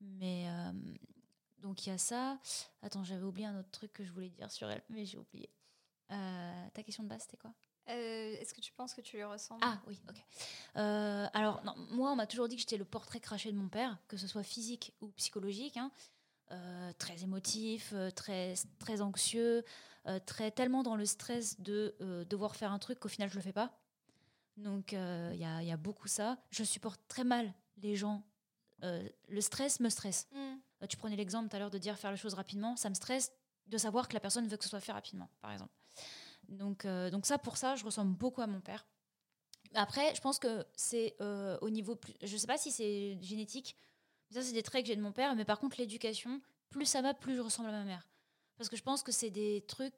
[0.02, 0.48] Mais
[1.60, 2.40] donc il y a ça.
[2.82, 5.50] Attends, j'avais oublié un autre truc que je voulais dire sur elle, mais j'ai oublié.
[6.10, 7.54] ta question de base, c'était quoi?
[7.90, 9.62] Euh, est-ce que tu penses que tu lui ressembles?
[9.64, 10.16] Ah oui, ok.
[10.78, 13.68] Euh, alors, non, moi, on m'a toujours dit que j'étais le portrait craché de mon
[13.68, 15.78] père, que ce soit physique ou psychologique.
[15.78, 15.92] Hein.
[16.52, 19.64] Euh, très émotif, très, très anxieux,
[20.26, 21.96] très, tellement dans le stress de
[22.30, 23.72] devoir faire un truc qu'au final, je le fais pas.
[24.58, 24.98] Donc, il
[25.40, 26.38] y a, y, a, beaucoup ça.
[26.52, 28.24] Je supporte très mal les gens.
[28.82, 30.28] le stress me stresse.
[30.32, 30.88] Mm.
[30.88, 32.76] tu prenais l'exemple tout à l'heure de dire faire les choses rapidement.
[32.76, 33.32] Ça me stresse
[33.68, 35.74] de savoir que la personne veut que ce soit fait rapidement, par exemple.
[36.50, 38.86] Donc, euh, donc ça, pour ça, je ressemble beaucoup à mon père.
[39.74, 42.14] Après, je pense que c'est euh, au niveau plus...
[42.22, 43.76] Je sais pas si c'est génétique,
[44.30, 45.36] ça, c'est des traits que j'ai de mon père.
[45.36, 48.08] Mais par contre, l'éducation, plus ça va, plus je ressemble à ma mère.
[48.58, 49.94] Parce que je pense que c'est des trucs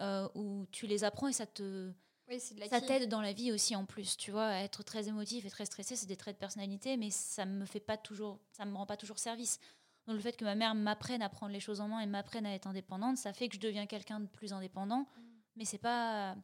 [0.00, 1.92] euh, où tu les apprends et ça te...
[2.38, 5.66] ça t'aide dans la vie aussi en plus, tu vois, être très émotif et très
[5.66, 8.86] stressé, c'est des traits de personnalité, mais ça me fait pas toujours, ça me rend
[8.86, 9.58] pas toujours service.
[10.06, 12.46] Donc le fait que ma mère m'apprenne à prendre les choses en main et m'apprenne
[12.46, 15.06] à être indépendante, ça fait que je deviens quelqu'un de plus indépendant.
[15.16, 16.36] Mm mais c'est pas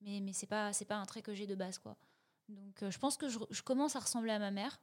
[0.00, 1.96] mais, mais c'est pas c'est pas un trait que j'ai de base quoi
[2.48, 4.80] donc euh, je pense que je, je, commence à ressembler à ma mère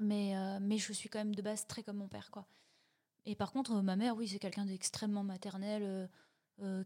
[0.00, 2.46] mais euh, mais je suis quand même de base très comme mon père quoi
[3.24, 6.06] et par contre ma mère oui c'est quelqu'un d'extrêmement maternel euh,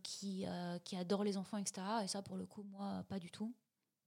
[0.03, 0.45] qui
[0.85, 3.55] qui adore les enfants etc et ça pour le coup moi pas du tout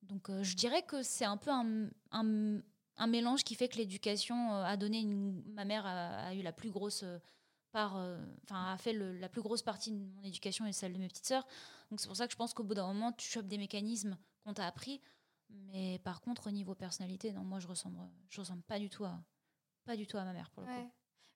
[0.01, 4.75] donc je dirais que c'est un peu un, un, mélange qui fait que l'éducation a
[4.75, 7.05] donné ma mère a eu la plus grosse
[7.75, 11.07] euh, enfin, a fait la plus grosse partie de mon éducation et celle de mes
[11.07, 11.45] petites sœurs.
[11.89, 14.17] Donc c'est pour ça que je pense qu'au bout d'un moment, tu chopes des mécanismes
[14.43, 15.01] qu'on t'a appris.
[15.49, 17.97] Mais par contre, au niveau personnalité, non, moi je ressemble,
[18.29, 19.19] je ressemble pas du tout à,
[19.85, 20.91] pas du tout à ma mère pour le coup.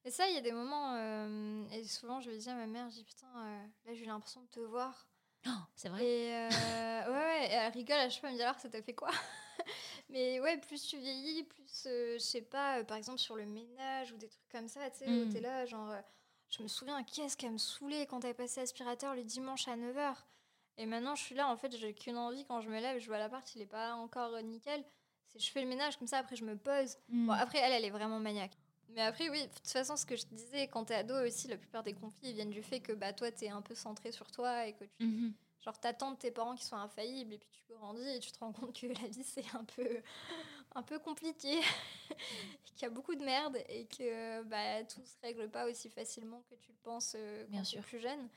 [0.07, 2.65] Mais ça, il y a des moments, euh, et souvent je vais dire à ma
[2.65, 5.05] mère, dis putain, euh, là j'ai l'impression de te voir.
[5.45, 6.01] Oh, c'est vrai.
[6.01, 8.93] Et ouais, ouais, elle rigole à chaque fois, elle me dit alors ça t'a fait
[8.93, 9.09] quoi?
[10.09, 14.15] Mais ouais, plus tu vieillis, plus, je sais pas, par exemple sur le ménage ou
[14.15, 15.29] des trucs comme ça, tu sais, où hmm.
[15.29, 15.93] t'es là, genre
[16.51, 20.15] je me souviens, qu'est-ce qu'elle me saoulait quand elle passait aspirateur le dimanche à 9h.
[20.77, 23.07] Et maintenant, je suis là, en fait, j'ai qu'une envie quand je me lève, je
[23.07, 24.85] vois l'appart, il est pas encore nickel.
[25.25, 26.95] C'est je fais le ménage comme ça, après je me pose.
[27.09, 27.39] Bon, mm.
[27.41, 28.57] après, elle, elle est vraiment maniaque.
[28.97, 31.47] Mais après, oui, de toute façon, ce que je te disais, quand t'es ado aussi,
[31.47, 34.31] la plupart des conflits viennent du fait que bah, toi, t'es un peu centré sur
[34.31, 35.05] toi et que tu.
[35.05, 35.33] Mm-hmm.
[35.63, 38.39] Genre, t'attends de tes parents qui sont infaillibles et puis tu grandis et tu te
[38.39, 40.01] rends compte que la vie, c'est un peu
[40.73, 41.61] un peu compliqué,
[42.65, 46.41] qu'il y a beaucoup de merde et que bah, tout se règle pas aussi facilement
[46.49, 48.27] que tu le penses euh, quand tu es plus jeune.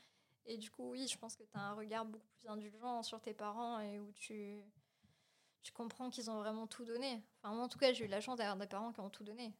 [0.45, 3.19] Et du coup, oui, je pense que tu as un regard beaucoup plus indulgent sur
[3.19, 4.61] tes parents et où tu,
[5.63, 7.23] tu comprends qu'ils ont vraiment tout donné.
[7.41, 9.23] Enfin, moi, en tout cas, j'ai eu la chance d'avoir des parents qui ont tout
[9.23, 9.53] donné.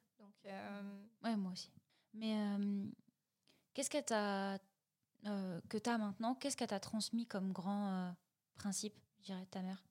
[0.45, 0.81] Euh,
[1.23, 1.71] Ouais, moi aussi.
[2.13, 2.85] Mais euh,
[3.73, 4.59] qu'est-ce que tu as,
[5.69, 6.35] que as maintenant?
[6.35, 8.11] Qu'est-ce qu'elle t'a transmis comme grand euh,
[8.55, 9.83] principe, je dirais, ta mère?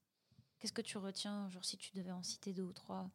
[0.58, 3.10] Qu'est-ce que tu retiens, genre si tu devais en citer deux ou trois?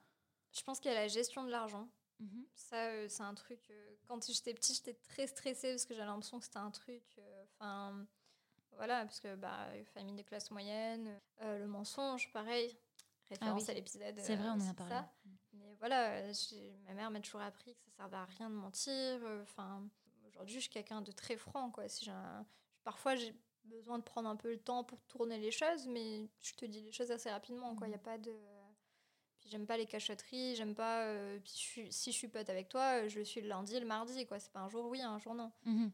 [0.52, 1.88] Je pense qu'il y a la gestion de l'argent.
[2.20, 2.46] Mhm.
[2.56, 3.70] Ça, euh, c'est un truc.
[3.70, 7.04] euh, quand j'étais petite, j'étais très stressée parce que j'avais l'impression que c'était un truc.
[7.20, 8.08] euh, Enfin,
[8.72, 12.78] voilà, parce que bah, famille de classe moyenne, euh, le mensonge, pareil.
[13.30, 13.72] Référence oui.
[13.72, 14.20] à l'épisode.
[14.20, 14.94] C'est vrai, euh, on en a parlé.
[14.94, 15.14] ça.
[15.80, 16.22] Voilà,
[16.88, 18.92] ma mère m'a toujours appris que ça servait à rien de mentir.
[18.94, 19.88] euh, Enfin,
[20.28, 21.88] aujourd'hui, je suis quelqu'un de très franc, quoi.
[21.90, 22.46] Si un-
[22.84, 23.34] Parfois, j'ai
[23.64, 26.82] besoin de prendre un peu le temps pour tourner les choses, mais je te dis
[26.82, 27.88] les choses assez rapidement, quoi.
[27.88, 27.96] Il Mhm.
[27.96, 28.32] y a pas de.
[29.40, 31.04] Puis j'aime pas les cachotteries, j'aime pas.
[31.06, 33.80] euh, puis je suis- si je suis pote avec toi, je le suis le lundi
[33.80, 34.40] le mardi, quoi.
[34.40, 35.52] C'est pas un jour oui, un jour non.
[35.66, 35.92] Mhm.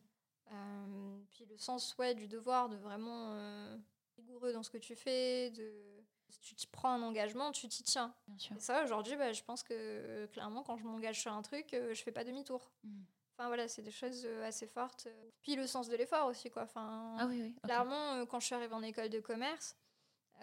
[0.52, 3.78] Euh, puis le sens ouais, du devoir de vraiment euh,
[4.18, 6.01] rigoureux dans ce que tu fais, de
[6.32, 8.14] si tu t'y prends un engagement, tu t'y tiens.
[8.28, 8.56] Bien sûr.
[8.56, 11.94] Et ça aujourd'hui, bah, je pense que clairement quand je m'engage sur un truc, euh,
[11.94, 12.72] je fais pas demi-tour.
[12.84, 13.06] Mhm.
[13.38, 15.08] Enfin voilà, c'est des choses euh, assez fortes.
[15.42, 16.64] Puis le sens de l'effort aussi quoi.
[16.64, 17.56] Enfin, Ah oui, oui.
[17.64, 19.76] Clairement, euh, quand je suis arrivée en école de commerce,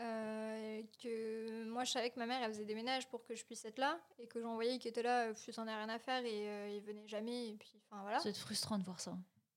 [0.00, 3.44] euh, que moi je savais que ma mère elle faisait des ménages pour que je
[3.44, 5.98] puisse être là et que j'en voyais qui étaient là, plus en a rien à
[5.98, 7.48] faire et euh, ils venaient jamais.
[7.48, 8.18] Et puis enfin voilà.
[8.20, 9.16] C'est frustrant de voir ça.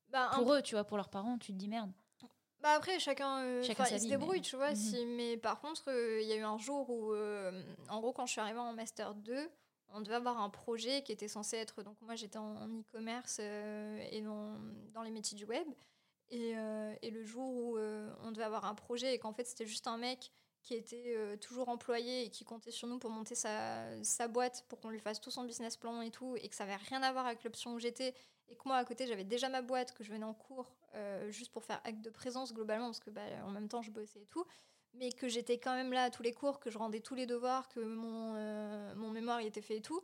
[0.10, 1.91] Bah, Pour eux, tu vois, pour leurs parents, tu te dis merde.
[2.62, 4.69] Bah après, chacun, euh, Chacun il se débrouille, mais- tu vois.
[4.71, 4.76] Mhm.
[4.76, 8.13] Si, mais par contre, euh, il y a eu un jour où, euh, en gros,
[8.13, 9.50] quand je suis arrivée en Master 2,
[9.93, 11.84] on devait avoir un projet qui était censé être...
[11.84, 14.58] Donc moi, j'étais en, e-commerce euh, et dans,
[14.93, 15.67] dans les métiers du web.
[16.30, 16.54] Et,
[17.02, 19.97] et le jour où on devait avoir un projet et qu'en fait, c'était juste un
[19.97, 20.32] mec
[20.63, 24.80] qui était toujours employé et qui comptait sur nous pour monter sa, sa boîte, pour
[24.80, 27.12] qu'on lui fasse tout son business plan et tout, et que ça avait rien à
[27.12, 28.13] voir avec l'option où j'étais,
[28.52, 31.32] et que moi à côté j'avais déjà ma boîte, que je venais en cours euh,
[31.32, 34.22] juste pour faire acte de présence globalement, parce que bah, en même temps je bossais
[34.22, 34.46] et tout,
[34.94, 37.26] mais que j'étais quand même là à tous les cours, que je rendais tous les
[37.26, 40.02] devoirs, que mon, euh, mon mémoire était fait et tout.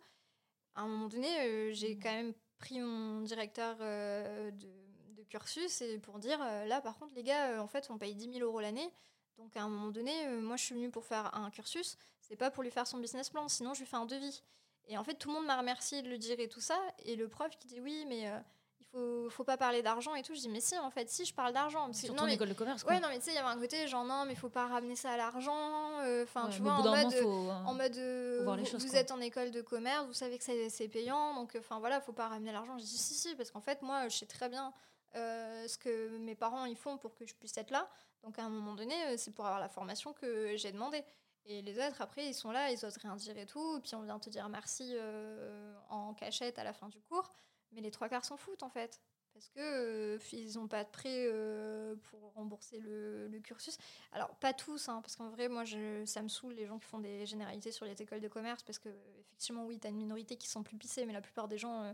[0.76, 6.20] À un moment donné, euh, j'ai quand même pris mon directeur de, cursus et pour
[6.20, 8.90] dire là par contre les gars, en fait on paye 10 000 euros l'année.
[9.38, 12.50] Donc à un moment donné, moi je suis venue pour faire un cursus, c'est pas
[12.50, 14.42] pour lui faire son business plan, sinon je lui fais un devis.
[14.88, 17.16] Et en fait tout le monde m'a remercié de le dire et tout ça, et
[17.16, 18.38] le prof qui dit oui mais euh,
[18.80, 21.26] il faut, faut pas parler d'argent et tout, je dis mais si en fait si
[21.26, 21.86] je parle d'argent.
[21.88, 22.94] Parce que- Sur non, ton mais- école de commerce, quoi.
[22.94, 24.66] Ouais non mais tu sais il y avait un côté genre non mais faut pas
[24.68, 27.14] ramener ça à l'argent, euh, enfin Ouais, tu vois bout en mode...
[27.14, 29.00] faut, En mode, euh, vous, choses, vous quoi.
[29.00, 32.14] êtes en école de commerce, vous savez que c'est payant, donc euh, enfin voilà, faut
[32.14, 32.78] pas ramener l'argent.
[32.78, 34.74] Je dis si si, parce qu'en fait moi je sais très bien
[35.16, 37.90] euh, ce que mes parents ils font pour que je puisse être là.
[38.24, 41.04] Donc à un moment donné, euh, c'est pour avoir la formation que j'ai demandé.
[41.48, 44.02] Et les autres après ils sont là, ils osent rien dire et tout, puis on
[44.02, 47.34] vient te dire merci euh, en cachette à la fin du cours.
[47.72, 49.02] Mais les trois quarts s'en foutent en fait.
[49.38, 53.78] Parce que euh, n'ont pas de prêt euh, pour rembourser le, cursus.
[54.12, 56.88] Alors, pas tous, hein, parce qu'en vrai, moi, je, ça me saoule les gens qui
[56.88, 59.98] font des généralités sur les écoles de commerce, parce que, effectivement, oui, tu as une
[59.98, 61.94] minorité qui sont plus pissés, mais la plupart des gens, euh,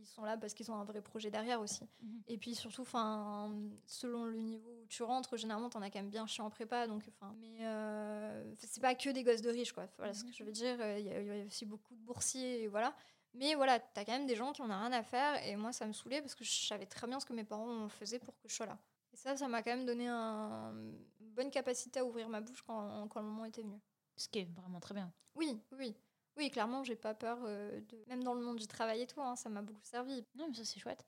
[0.00, 1.84] ils sont là parce qu'ils ont un vrai projet derrière aussi.
[2.02, 2.22] Mhm.
[2.28, 3.52] Et puis, surtout, 'fin,
[3.86, 6.50] selon le niveau où tu rentres, généralement, tu en as quand même bien chiant en
[6.50, 6.86] prépa.
[6.86, 9.86] Donc, 'fin, mais euh, c'est pas que des gosses de riches, quoi.
[9.96, 10.74] Voilà ce que je veux dire.
[10.98, 12.94] Il y, a- il y a aussi beaucoup de boursiers, et voilà.
[13.34, 15.44] Mais voilà, t'as quand même des gens qui en ont rien à faire.
[15.46, 17.88] Et moi, ça me saoulait parce que je savais très bien ce que mes parents
[17.88, 18.78] faisaient pour que je sois là.
[19.12, 20.72] Et ça, ça m'a quand même donné un-
[21.20, 23.78] une bonne capacité à ouvrir ma bouche quand, quand le moment était venu.
[24.16, 25.12] Ce qui est vraiment très bien.
[25.34, 25.94] Oui, oui.
[26.38, 28.04] Oui, clairement, j'ai pas peur euh, de.
[28.06, 30.54] Même dans le monde du travail et tout, hein, ça m'a beaucoup servi, Non, mais
[30.54, 31.04] ça, c'est chouette.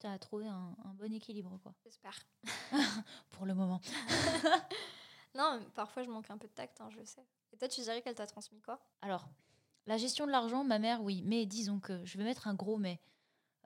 [0.00, 1.72] Tu as trouvé un, un bon équilibre, quoi.
[1.84, 2.18] j'espère.
[3.30, 3.80] Pour le moment.
[5.34, 7.26] Non, mais parfois je manque un peu de tact, hein, je sais.
[7.52, 8.80] Et toi, tu dirais qu'elle t'a transmis quoi?
[9.02, 9.28] Alors,
[9.86, 11.22] la gestion de l'argent, ma mère, oui.
[11.24, 13.00] Mais disons que je vais mettre un gros mais.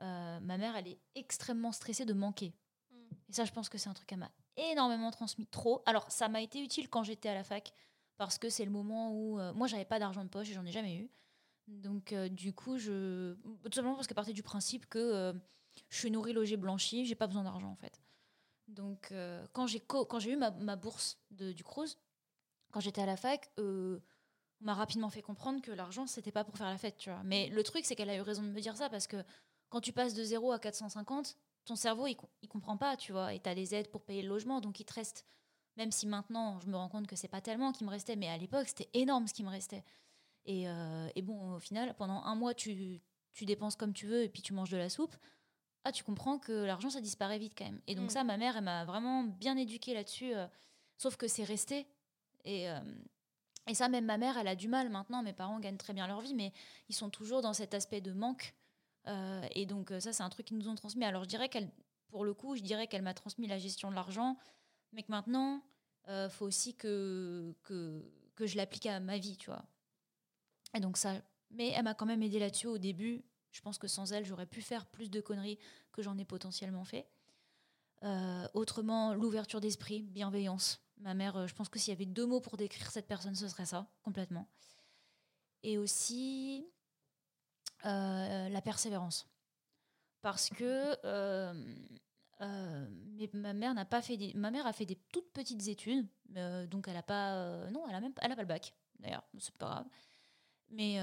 [0.01, 2.55] Euh, ma mère, elle est extrêmement stressée de manquer.
[2.89, 2.95] Mm.
[3.29, 5.45] Et ça, je pense que c'est un truc qu'elle m'a énormément transmis.
[5.47, 5.83] Trop.
[5.85, 7.73] Alors, ça m'a été utile quand j'étais à la fac.
[8.19, 9.39] Parce que c'est le moment où.
[9.41, 11.11] euh, moi, j'avais pas d'argent de poche et j'en ai jamais eu.
[11.67, 13.35] Donc, euh, du coup, je.
[13.35, 15.33] Tout simplement parce qu'elle partait du principe que euh,
[15.89, 18.01] je suis nourrie, logée, blanchie, j'ai pas besoin d'argent, en fait.
[18.67, 19.81] Donc, euh, quand j'ai
[20.31, 21.97] eu ma, bourse du Cruz,
[22.71, 23.99] quand j'étais à la fac, on
[24.61, 27.23] m'a rapidement fait comprendre que l'argent, c'était pas pour faire la fête, tu vois.
[27.23, 29.17] Mais le truc, c'est qu'elle a eu raison de me dire ça parce que
[29.69, 33.33] quand tu passes de 0 à 450, ton cerveau, il, co- comprend pas, tu vois.
[33.33, 35.25] Et t'as les aides pour payer le logement, donc il te reste.
[35.77, 38.27] Même si maintenant, je me rends compte que c'est pas tellement qui me restait, mais
[38.27, 39.83] à l'époque, c'était énorme ce qui me restait.
[40.45, 43.01] Et, euh, et bon, au final, pendant un mois, tu,
[43.33, 45.15] tu dépenses comme tu veux et puis tu manges de la soupe.
[45.85, 47.81] Ah, tu comprends que l'argent, ça disparaît vite quand même.
[47.87, 48.09] Et donc, Mm.
[48.09, 50.33] ça, ma mère, elle m'a vraiment bien éduquée là-dessus.
[50.35, 50.47] euh,
[50.97, 51.87] sauf que c'est resté.
[52.43, 52.79] Et, euh,
[53.67, 55.23] et ça, même ma mère, elle a du mal maintenant.
[55.23, 56.51] Mes parents gagnent très bien leur vie, mais
[56.89, 58.53] ils sont toujours dans cet aspect de manque.
[59.07, 61.05] Euh, et donc, ça, c'est un truc qu'ils nous ont transmis.
[61.05, 61.69] Alors, je dirais qu'elle
[62.09, 64.35] pour le coup, je dirais qu'elle m'a transmis la gestion de l'argent,
[64.93, 65.63] mais que maintenant,
[66.07, 68.03] il faut aussi que, que,
[68.35, 69.63] que je l'applique à ma vie, tu vois.
[70.73, 71.21] Et donc ça,
[71.51, 73.23] mais elle m'a quand même aidé là-dessus au début.
[73.51, 75.59] Je pense que sans elle, j'aurais pu faire plus de conneries
[75.91, 77.07] que j'en ai potentiellement fait.
[78.03, 80.81] Euh, autrement, l'ouverture d'esprit, bienveillance.
[80.97, 83.35] Ma mère, euh, je pense que s'il y avait deux mots pour décrire cette personne,
[83.35, 84.47] ce serait ça, complètement.
[85.63, 86.67] Et aussi
[87.85, 89.27] euh, la persévérance.
[90.21, 90.95] Parce que
[92.39, 96.07] ma mère n'a pas fait des, ma mère a fait des toutes petites études,
[96.69, 98.73] donc elle a pas, non, elle a même, elle a pas le bac.
[98.99, 99.87] D'ailleurs, c'est pas grave.
[100.71, 100.99] Mais,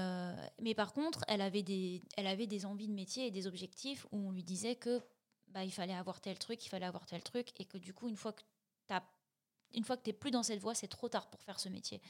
[0.61, 4.05] mais par contre, elle avait, des, elle avait des envies de métier et des objectifs
[4.11, 5.01] où on lui disait que
[5.49, 8.07] bah, il fallait avoir tel truc, il fallait avoir tel truc, et que du coup,
[8.07, 8.43] une fois que
[8.87, 8.93] tu
[9.73, 12.01] une fois que plus dans cette voie, c'est trop tard pour faire ce métier.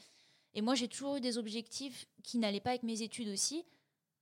[0.54, 3.64] Et moi, j'ai toujours eu des objectifs qui n'allaient pas avec mes études aussi.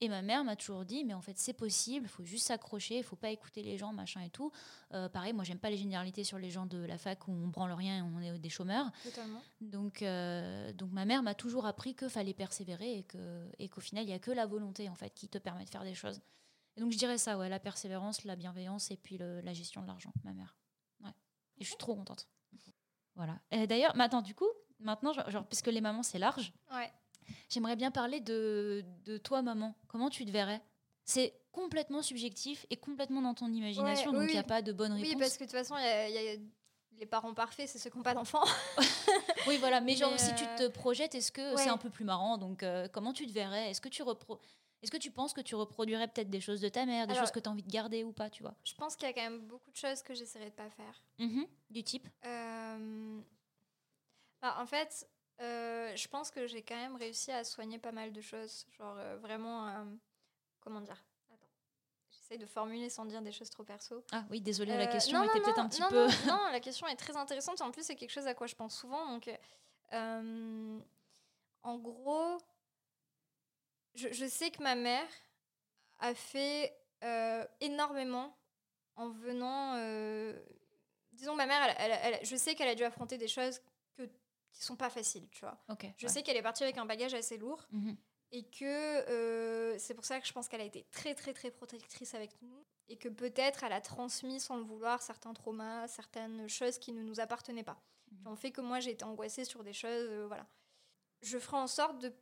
[0.02, 2.98] Et ma mère m'a toujours dit, mais en fait, c'est possible, il faut juste s'accrocher,
[2.98, 4.52] il faut pas écouter les gens, machin et tout.
[4.92, 7.48] Euh, pareil, moi, j'aime pas les généralités sur les gens de la fac où on
[7.48, 8.90] branle rien et on est des chômeurs.
[9.02, 9.40] Totalement.
[9.62, 13.18] Donc, euh, donc ma mère m'a toujours appris qu'il fallait persévérer et qu'au
[13.58, 15.70] et qu'au final, il y a que la volonté, en fait, qui te permet de
[15.70, 16.20] faire des choses.
[16.76, 19.86] Et donc je dirais ça, ouais, la persévérance, la bienveillance et puis la gestion de
[19.86, 20.58] l'argent, ma mère.
[21.02, 21.14] Ouais.
[21.56, 22.28] Et je suis trop contente.
[23.14, 23.40] Voilà.
[23.66, 26.92] D'ailleurs, maintenant, du coup, maintenant, genre, puisque les mamans, c'est large, ouais.
[27.48, 29.74] J'aimerais bien parler de, de toi, maman.
[29.88, 30.60] Comment tu te verrais?
[31.04, 34.92] C'est complètement subjectif et complètement dans ton imagination, donc il n'y a pas de bonne
[34.92, 35.08] réponse.
[35.08, 36.36] Oui, parce que de toute façon, il y, a
[36.98, 38.44] les parents parfaits, c'est ceux qui n'ont pas d'enfants.
[39.46, 39.80] oui, voilà.
[39.80, 42.38] Mais, genre, si tu te euh, projettes, est-ce que c'est un peu plus marrant?
[42.38, 43.70] Donc, euh, comment tu te verrais?
[43.70, 44.40] Est-ce que tu repro
[44.82, 47.30] est-ce que tu penses que tu reproduirais peut-être des choses de ta mère, des choses
[47.30, 48.54] que tu as envie de garder ou pas, tu vois?
[48.62, 51.02] Je pense qu'il y a quand même beaucoup de choses que j'essaierai de pas faire.
[51.18, 51.46] Mm-hmm.
[51.70, 52.06] Du type?
[52.24, 53.20] Euh,
[54.42, 55.08] bah, En fait,
[55.40, 58.66] euh, je pense que j'ai quand même réussi à soigner pas mal de choses.
[58.78, 59.86] Genre euh, vraiment,
[60.60, 61.02] comment dire?
[61.32, 61.48] Attends,
[62.10, 64.02] j'essaie de formuler sans dire des choses trop perso.
[64.12, 66.06] Ah oui, désolée, la question était peut-être un petit peu...
[66.26, 67.60] non, la question est très intéressante.
[67.60, 69.06] En plus, c'est quelque chose à quoi je pense souvent.
[69.08, 69.30] Donc,
[69.92, 72.38] en gros
[73.96, 75.08] je, sais que ma mère
[75.98, 78.36] a fait euh, énormément
[78.96, 79.74] en venant.
[79.76, 80.38] Euh,
[81.12, 83.60] disons, ma mère, elle, je sais qu'elle a dû affronter des choses
[84.56, 85.58] qui sont pas faciles, tu vois.
[85.98, 87.66] je sais qu'elle est partie avec un bagage assez lourd.
[87.70, 87.96] Mhm.
[88.32, 91.50] Et que euh, c'est pour ça que je pense qu'elle a été très, très, très
[91.50, 92.64] protectrice avec nous.
[92.88, 97.02] Et que peut-être elle a transmis sans le vouloir certains traumas, certaines choses qui ne
[97.02, 97.80] nous appartenaient pas.
[98.10, 98.18] Mhm.
[98.22, 100.26] Qui ont fait que moi, j'ai été angoissée sur des choses.
[100.26, 100.46] voilà.
[101.22, 102.12] Je ferai en sorte de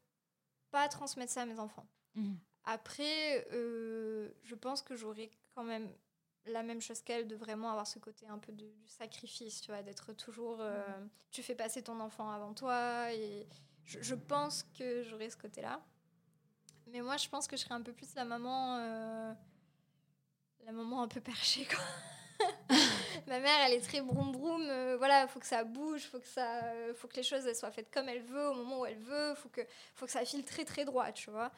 [0.70, 1.86] pas transmettre ça à mes enfants.
[2.14, 2.38] Mhm.
[2.64, 5.92] Après, euh, je pense que j'aurais quand même
[6.46, 9.70] la même chose qu'elle de vraiment avoir ce côté un peu de, du sacrifice, tu
[9.70, 10.58] vois, d'être toujours.
[10.60, 11.08] Euh, mhm.
[11.30, 13.12] Tu fais passer ton enfant avant toi.
[13.12, 13.46] Et
[13.84, 15.80] je, pense que j'aurais ce côté-là.
[16.86, 18.76] Mais moi, je pense que je serais un peu plus la maman.
[18.78, 19.32] Euh,
[20.64, 21.84] la maman un peu perchée, quoi.
[23.26, 24.62] Ma mère, elle est très broum broum.
[24.62, 27.56] Euh, voilà, faut que ça bouge, faut que ça, euh, faut que les choses elles
[27.56, 29.34] soient faites comme elle veut au moment où elle veut.
[29.34, 29.60] Faut que,
[29.94, 31.50] faut que ça file très très droit, tu vois.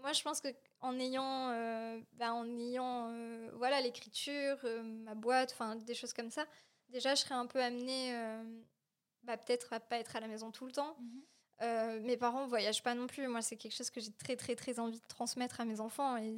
[0.00, 0.48] Moi, je pense que
[0.80, 3.12] en ayant, euh, bah, en ayant,
[3.54, 4.58] voilà, l'écriture,
[5.04, 6.46] ma boîte, enfin des choses comme ça,
[6.88, 8.12] déjà, je serais un peu amenée,
[9.22, 10.96] bah, peut-être à pas être à la maison tout le temps.
[11.60, 12.02] Mhm.
[12.02, 13.26] mes parents voyagent pas non plus.
[13.28, 16.16] Moi, c'est quelque chose que j'ai très, très, très envie de transmettre à mes enfants.
[16.18, 16.36] Et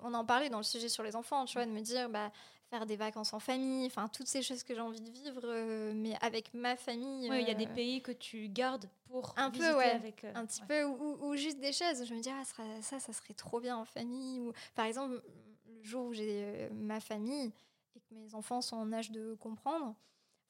[0.00, 2.30] on en parlait dans le sujet sur les enfants, tu vois, de me dire, bah,
[2.70, 5.92] faire des vacances en famille, enfin toutes ces choses que j'ai envie de vivre, euh,
[5.94, 7.30] mais avec ma famille.
[7.30, 10.24] Oui, il y a des euh, pays que tu gardes pour un peu, ouais, avec.
[10.24, 12.04] Euh, un petit peu, ou, juste des choses.
[12.04, 12.42] Je me dis, ah,
[12.80, 14.40] ça, ça serait trop bien en famille.
[14.40, 15.22] Ou, par exemple,
[15.68, 17.52] le jour où j'ai ma famille
[17.94, 19.94] et que mes enfants sont en âge de comprendre,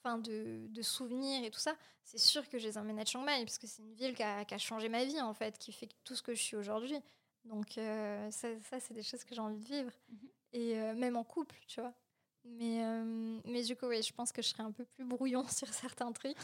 [0.03, 3.23] enfin de, de souvenirs et tout ça, c'est sûr que je les emmène à Chiang
[3.23, 5.59] Mai, parce que c'est une ville qui a, qui a, changé ma vie, en fait,
[5.59, 6.99] qui fait tout ce que je suis aujourd'hui.
[7.45, 9.93] Donc, ça, ça c'est des choses que j'ai envie de vivre.
[10.09, 10.29] Mhm.
[10.53, 11.93] Et même en couple, tu vois.
[12.49, 15.47] Mais, euh, mais du coup, oui, je pense que je serais un peu plus brouillon
[15.49, 16.37] sur certains trucs.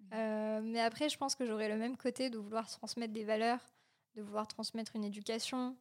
[0.00, 0.08] Mhm.
[0.14, 3.60] Euh, mais après, je pense que j'aurais le même côté de vouloir transmettre des valeurs,
[4.14, 5.76] de vouloir transmettre une éducation,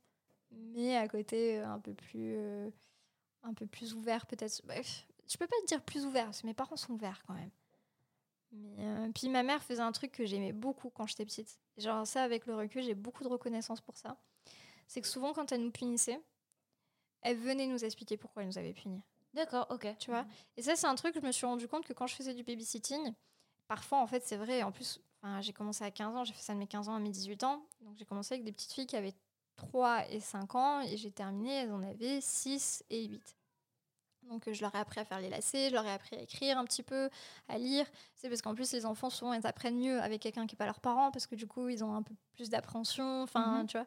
[0.51, 2.37] mais à côté euh, un peu plus,
[3.43, 4.61] un peu plus ouvert peut-être.
[4.65, 7.33] Bref, je peux pas te dire plus ouvert, parce que mes parents sont ouverts quand
[7.33, 7.51] même.
[8.51, 11.59] Mais, puis ma mère faisait un truc que j'aimais beaucoup quand j'étais petite.
[11.77, 14.15] Genre ça, avec le recul, j'ai beaucoup de reconnaissance pour ça.
[14.87, 16.21] C'est que souvent, quand elle nous punissait,
[17.21, 19.01] elle venait nous expliquer pourquoi elle nous avait punis.
[19.33, 19.87] D'accord, ok.
[19.99, 20.25] Tu vois?
[20.57, 22.33] Et ça, c'est un truc que je me suis rendu compte que quand je faisais
[22.33, 23.13] du babysitting,
[23.67, 24.63] parfois, en fait, c'est vrai.
[24.63, 24.99] En plus,
[25.41, 27.43] j'ai commencé à 15 ans, j'ai fait ça de mes 15 ans à mes 18
[27.43, 27.65] ans.
[27.81, 29.15] Donc, j'ai commencé avec des petites filles qui avaient
[29.55, 33.35] 3 et 5 ans et j'ai terminé, elles en avaient 6 et 8.
[34.23, 36.57] Donc je leur ai appris à faire les lacets, je leur ai appris à écrire
[36.57, 37.09] un petit peu,
[37.49, 37.85] à lire.
[38.15, 40.65] C'est parce qu'en plus les enfants souvent ils apprennent mieux avec quelqu'un qui n'est pas
[40.65, 43.67] leur parent parce que du coup ils ont un peu plus d'appréhension, enfin Mhm.
[43.67, 43.85] tu vois?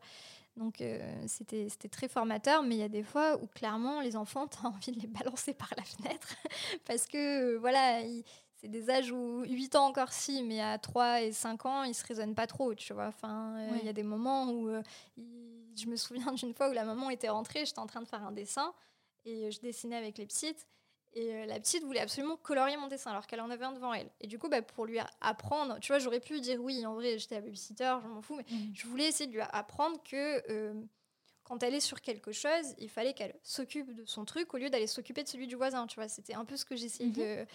[0.57, 4.17] Donc euh, c'était c'était très formateur, mais il y a des fois où clairement les
[4.17, 6.35] enfants t'as envie de les balancer par la fenêtre
[6.87, 8.01] parce que euh, voilà,
[8.57, 11.95] c'est des âges où 8 ans encore si, mais à 3 et 5 ans, ils
[11.95, 13.09] se raisonnent pas trop, tu vois.
[13.09, 13.85] Enfin, euh, il Ouais.
[13.85, 14.83] y a des moments où euh,
[15.77, 18.25] je me souviens d'une fois où la maman était rentrée, j'étais en train de faire
[18.25, 18.73] un dessin
[19.27, 20.67] et je dessinais avec les petites.
[21.19, 23.95] Et euh, la petite voulait absolument colorier mon dessin alors qu'elle en avait un devant
[23.95, 24.11] elle.
[24.21, 27.19] Et du coup, bah, pour lui apprendre, tu vois, j'aurais pu dire oui, en vrai,
[27.19, 28.73] j'étais la babysitter, je m'en fous, mais Mhm.
[28.75, 30.75] je voulais essayer de lui apprendre que euh,
[31.43, 34.69] quand elle est sur quelque chose, il fallait qu'elle s'occupe de son truc au lieu
[34.69, 36.09] d'aller s'occuper de celui du voisin, tu vois.
[36.09, 37.15] C'était un peu ce que j'essayais Mhm.
[37.15, 37.47] de.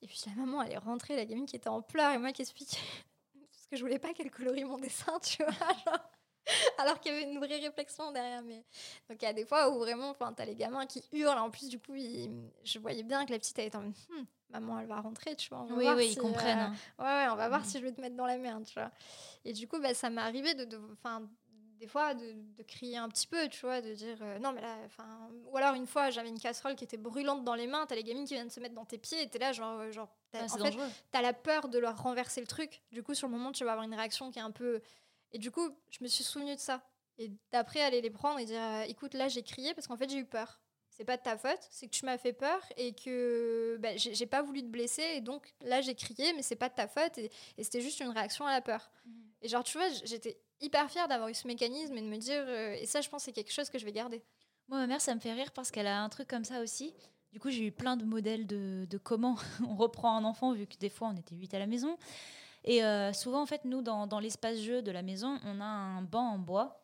[0.00, 2.32] Et puis la maman, elle est rentrée, la gamine qui était en pleurs, et moi
[2.32, 2.78] qui expliquais.
[3.52, 5.52] Parce que je voulais pas qu'elle colorie mon dessin, tu vois.
[5.52, 6.10] genre.
[6.78, 8.42] Alors qu'il y avait une vraie réflexion derrière.
[8.42, 8.64] Mais...
[9.08, 11.38] Donc il y a des fois où vraiment, enfin, t'as les gamins qui hurlent.
[11.38, 13.94] En plus, du coup, ils- je voyais bien que la petite, elle était en mode,
[14.10, 15.60] Hmm, maman, elle va rentrer, tu vois.
[15.62, 16.58] on va Oui, voir oui, si, ils comprennent.
[16.60, 16.74] euh, hein.
[16.98, 17.66] Ouais, ouais, on va voir Mhm.
[17.66, 18.90] si je vais te mettre dans la merde, tu vois.
[19.44, 21.22] Et du coup, bah, ça m'est arrivé de, de- enfin,
[21.78, 24.60] des fois de, de crier un petit peu, tu vois, de dire euh, non, mais
[24.62, 27.84] là, enfin, ou alors une fois, j'avais une casserole qui était brûlante dans les mains,
[27.86, 29.90] t'as les gamines qui viennent se mettre dans tes pieds, et t'es là, genre, euh,
[29.90, 30.88] genre, t'as- Ah, en c'est fait, dangereux.
[31.10, 32.82] t'as la peur de leur renverser le truc.
[32.92, 34.80] Du coup, sur le moment, tu vas avoir une réaction qui est un peu.
[35.34, 36.80] Et du coup, je me suis souvenue de ça.
[37.18, 40.08] Et d'après, aller les prendre et dire euh, écoute, là, j'ai crié parce qu'en fait,
[40.08, 40.60] j'ai eu peur.
[40.90, 44.26] C'est pas de ta faute, c'est que tu m'as fait peur et que bah, j'ai
[44.26, 45.02] pas voulu te blesser.
[45.16, 47.18] Et donc, là, j'ai crié, mais c'est pas de ta faute.
[47.18, 48.90] Et, et c'était juste une réaction à la peur.
[49.04, 49.12] Mhm.
[49.42, 52.44] Et genre, tu vois, j'étais hyper fière d'avoir eu ce mécanisme et de me dire.
[52.46, 54.22] euh, et ça, je pense, c'est quelque chose que je vais garder.
[54.68, 56.94] Moi, ma mère, ça me fait rire parce qu'elle a un truc comme ça aussi.
[57.32, 59.36] Du coup, j'ai eu plein de modèles de, de comment
[59.68, 61.98] on reprend un enfant, vu que des fois, on était huit à la maison.
[62.64, 66.02] Et euh, souvent, en fait, nous, dans, l'espace jeu de la maison, on a un
[66.02, 66.82] banc en bois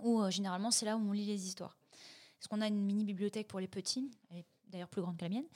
[0.00, 1.76] où, euh, généralement, c'est là où on lit les histoires.
[2.38, 5.24] Parce qu'on a une mini bibliothèque pour les petits, elle est d'ailleurs plus grande que
[5.24, 5.46] la mienne.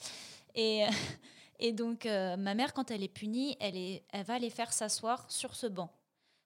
[0.54, 0.84] Et,
[1.72, 5.66] donc, euh, ma mère, quand elle est punie, elle va les faire s'asseoir sur ce
[5.66, 5.90] banc.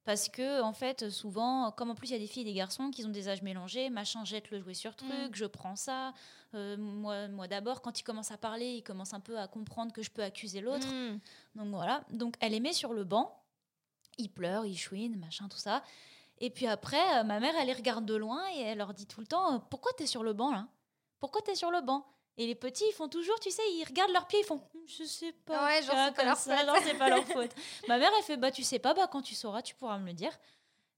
[0.05, 2.55] Parce que, en fait, souvent, comme en plus il y a des filles et des
[2.55, 5.35] garçons qui ont des âges mélangés, machin jette le jouet sur truc, Mm.
[5.35, 6.15] je prends ça.
[6.55, 9.93] Euh, moi, moi d'abord, quand ils commencent à parler, ils commencent un peu à comprendre
[9.93, 10.87] que je peux accuser l'autre.
[10.87, 11.21] Mm.
[11.55, 12.03] Donc voilà.
[12.11, 13.37] Donc elle les met sur le banc.
[14.19, 15.83] Ils pleurent, ils chouinent, machin, tout ça.
[16.39, 19.07] Et puis après, euh, ma mère, elle les regarde de loin et elle leur dit
[19.07, 20.67] tout le temps euh, Pourquoi t'es sur le banc là?
[21.21, 22.07] Pourquoi t'es sur le banc?
[22.37, 24.81] Et les petits, ils font toujours, tu sais, ils regardent leurs pieds, ils font Hum,
[24.87, 25.67] Je sais pas.
[25.67, 26.57] Ouais, genre, c'est pas leur ça.
[26.57, 26.67] faute.
[26.67, 27.51] Non, c'est pas leur faute.
[27.89, 30.07] ma mère, elle fait Bah, tu sais pas, bah, quand tu sauras, tu pourras me
[30.07, 30.33] le dire.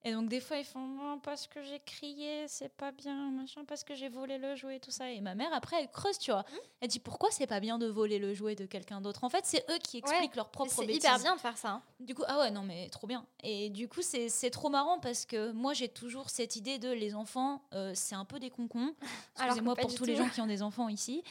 [0.04, 3.64] Et donc, des fois, ils font Non, parce que j'ai crié, c'est pas bien, machin,
[3.66, 5.10] parce que j'ai volé le jouet, tout ça.
[5.10, 6.44] Et ma mère, après, elle creuse, tu vois.
[6.80, 9.22] Elle dit Pourquoi c'est pas bien de voler le jouet de quelqu'un d'autre?
[9.24, 11.04] En fait, c'est eux qui expliquent leur Mais propre C'est bêtise.
[11.04, 11.68] hyper bien de faire ça.
[11.70, 11.82] hein.
[12.00, 13.24] Du coup, ah ouais, non, mais trop bien.
[13.44, 16.90] Et du coup, c'est c'est trop marrant parce que moi, j'ai toujours cette idée de
[16.90, 18.94] les enfants, euh, c'est un peu des concons.
[19.36, 21.22] Excusez-moi pour tous les gens qui ont des enfants ici.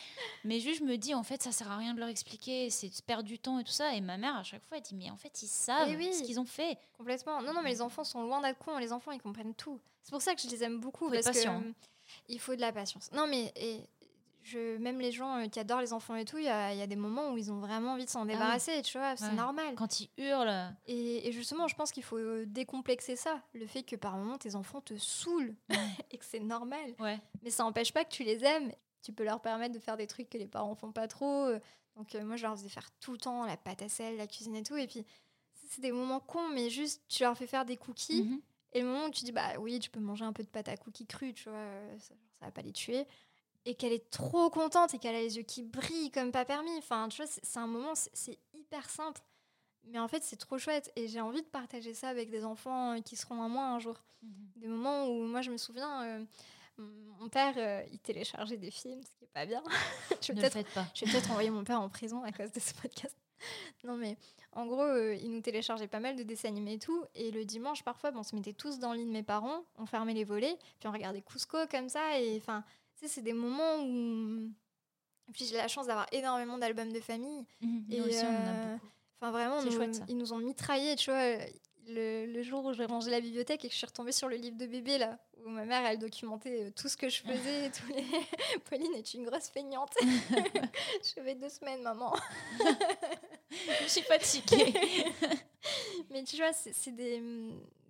[0.45, 2.89] Mais juste, je me dis, en fait, ça sert à rien de leur expliquer, c'est
[3.03, 3.93] perdre du temps et tout ça.
[3.95, 6.13] Et ma mère, à chaque fois, elle dit, mais en fait, ils savent Eh oui.
[6.13, 6.77] ce qu'ils ont fait.
[6.97, 7.41] Complètement.
[7.41, 8.77] Non, non, mais les enfants sont loin d'être cons.
[8.77, 9.79] Les enfants, ils comprennent tout.
[10.03, 11.05] C'est pour ça que je les aime beaucoup.
[11.07, 11.71] Faut parce que euh,
[12.27, 13.11] il faut de la patience.
[13.11, 13.81] Non, mais et
[14.43, 16.79] je, même les gens euh, qui adorent les enfants et tout, il y a, il
[16.79, 18.29] y a des moments où ils ont vraiment envie de s'en oui.
[18.33, 18.81] débarrasser.
[18.81, 19.33] Tu vois, c'est Ouais.
[19.33, 19.75] normal.
[19.75, 23.41] Quand ils hurlent, Et, et justement, je pense qu'il faut euh, décomplexer ça.
[23.53, 25.55] Le fait que par moments, tes enfants te saoulent
[26.11, 26.93] et que c'est normal.
[26.99, 27.19] ouais.
[27.43, 28.71] Mais ça n'empêche pas que tu les aimes.
[29.03, 31.49] Tu peux leur permettre de faire des trucs que les parents font pas trop.
[31.95, 34.25] Donc euh, moi, je leur faisais faire tout le temps la pâte à sel, la
[34.27, 34.77] cuisine et tout.
[34.77, 35.05] Et puis,
[35.69, 38.23] c'est des moments cons, mais juste, tu leur fais faire des cookies.
[38.23, 38.41] Mhm.
[38.73, 40.69] Et le moment où tu dis, bah oui, tu peux manger un peu de pâte
[40.69, 43.05] à cookies crue, tu vois, euh, ça, ça va pas les tuer.
[43.65, 46.75] Et qu'elle est trop contente et qu'elle a les yeux qui brillent comme pas permis.
[46.77, 49.21] Enfin, tu vois, c'est un moment, c'est- hyper simple.
[49.83, 50.91] Mais en fait, c'est trop chouette.
[50.95, 53.79] Et j'ai envie de partager ça avec des enfants euh, qui seront à moi un
[53.79, 54.01] jour.
[54.23, 54.31] Mhm.
[54.55, 56.25] Des moments où, moi, je me souviens, euh,
[56.77, 59.61] mon père, euh, il téléchargeait des films, ce qui est pas bien.
[60.33, 63.15] vais peut-être je vais peut-être envoyer mon père en prison à cause de ce podcast.
[63.83, 64.17] Non, mais
[64.53, 67.03] en gros, euh, il nous téléchargeait pas mal de dessins animés et tout.
[67.15, 69.63] Et le dimanche, parfois, bon, on se mettait tous dans le lit de mes parents,
[69.77, 72.19] on fermait les volets, puis on regardait Cusco comme ça.
[72.19, 72.63] Et enfin,
[72.95, 74.49] tu sais, c'est des moments où.
[75.29, 77.45] Et puis j'ai la chance d'avoir énormément d'albums de famille.
[77.61, 78.91] Nous Et, aussi, on en a euh, beaucoup.
[79.19, 81.37] Enfin, vraiment, nous- chouette, ils nous ont mitraillés, tu vois.
[81.87, 84.35] Le, le jour où j'ai rangé la bibliothèque et que je suis retombée sur le
[84.35, 87.65] livre de bébé, là, où ma mère, elle documentait euh, tout ce que je faisais.
[87.65, 88.05] et tous les...
[88.69, 89.93] Pauline est une grosse feignante.
[90.01, 92.13] je vais deux semaines, maman.
[93.83, 94.73] Je suis fatiguée.
[96.11, 97.21] Mais tu vois, c'est des,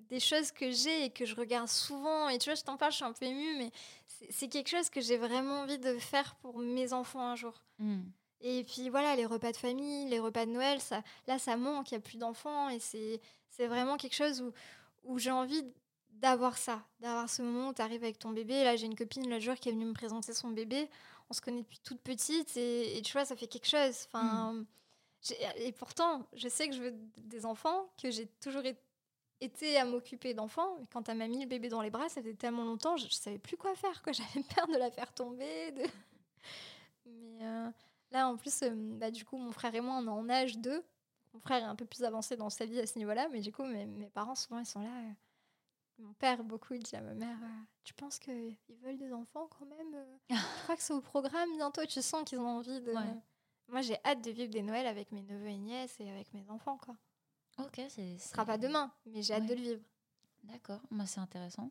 [0.10, 2.30] des choses que j'ai et que je regarde souvent.
[2.30, 3.72] Et tu vois, je t'en parle, je suis un peu émue, mais
[4.30, 7.62] c'est- quelque chose que j'ai vraiment envie de faire pour mes enfants un jour.
[7.80, 8.12] Mhm.
[8.42, 11.92] Et puis voilà, les repas de famille, les repas de Noël, ça, là, ça manque,
[11.92, 12.70] il n'y a plus d'enfants.
[12.70, 13.22] Et c'est
[13.52, 14.52] c'est vraiment quelque chose où,
[15.04, 15.64] où j'ai envie
[16.10, 18.64] d'avoir ça, d'avoir ce moment où tu arrives avec ton bébé.
[18.64, 20.90] Là, j'ai une copine l'autre jour qui est venue me présenter son bébé.
[21.30, 24.06] on se connaît depuis toute petite et, tu vois, ça fait quelque chose.
[24.08, 24.66] Enfin, Mm.
[25.22, 28.64] j'ai- Et pourtant, je sais que je veux des enfants, que j'ai toujours
[29.40, 30.78] été à m'occuper d'enfants.
[30.92, 33.14] Quand elle m'a mis le bébé dans les bras, ça faisait tellement longtemps, je, je
[33.14, 34.04] savais plus quoi faire.
[34.04, 34.12] quoi.
[34.42, 35.72] J'avais peur de la faire tomber.
[35.72, 35.84] de-
[37.06, 37.70] Mais euh,
[38.12, 40.58] là, en plus, euh, bah, du coup, mon frère et moi, on est en âge
[40.58, 40.84] d'eux.
[41.34, 43.52] Mon frère est un peu plus avancé dans sa vie à ce niveau-là, mais du
[43.52, 44.90] coup, mes, mes parents, souvent, ils sont là.
[44.90, 45.12] euh,
[46.00, 49.48] Mon père, beaucoup, il dit à ma mère euh, Tu penses qu'ils veulent des enfants
[49.48, 50.18] quand même euh?
[50.30, 51.86] Je crois que c'est au programme bientôt.
[51.86, 52.92] Tu sens qu'ils ont envie de.
[52.94, 53.18] Ouais.
[53.70, 56.50] Moi, j'ai hâte de vivre des Noëls avec mes neveux et nièces et avec mes
[56.50, 56.78] enfants.
[56.78, 56.98] quoi.
[57.60, 58.18] Ok, c'est.
[58.18, 59.50] Ce sera pas demain, mais j'ai hâte Ouais.
[59.50, 59.82] de le vivre.
[60.44, 61.70] D'accord, moi c'est intéressant.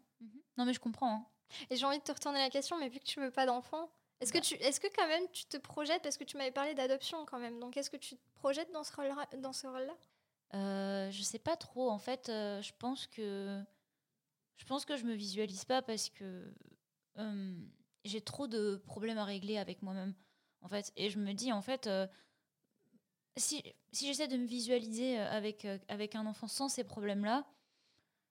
[0.57, 1.13] Non mais je comprends.
[1.13, 1.27] hein.
[1.71, 3.91] Et j'ai envie de te retourner la question, mais vu que tu veux pas d'enfants,
[4.21, 4.43] est-ce que, Bah.
[4.45, 7.39] tu, est-ce que quand même tu te projettes Parce que tu m'avais parlé d'adoption quand
[7.39, 7.59] même.
[7.61, 9.97] Donc, est-ce que tu te projettes dans ce rôle-là, dans ce rôle-là?
[10.55, 11.91] Euh, je sais pas trop.
[11.91, 13.63] En fait, euh, je pense que
[14.57, 16.53] je pense que je me visualise pas parce que
[17.19, 17.55] euh,
[18.05, 20.15] j'ai trop de problèmes à régler avec moi-même.
[20.63, 22.07] En fait, et je me dis en fait, euh,
[23.37, 23.63] si
[23.93, 27.47] si j'essaie de me visualiser avec avec un enfant sans ces problèmes-là,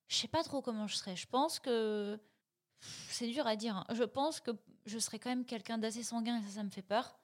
[0.07, 1.15] je sais pas trop comment je serais.
[1.15, 2.19] Je pense que
[3.09, 3.77] c'est dur à dire.
[3.77, 3.85] hein.
[3.93, 4.51] Je pense que
[4.89, 7.17] je serais quand même quelqu'un d'assez sanguin et ça, ça me fait peur.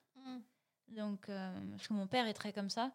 [0.87, 2.91] Donc, euh, parce que mon père est très comme ça,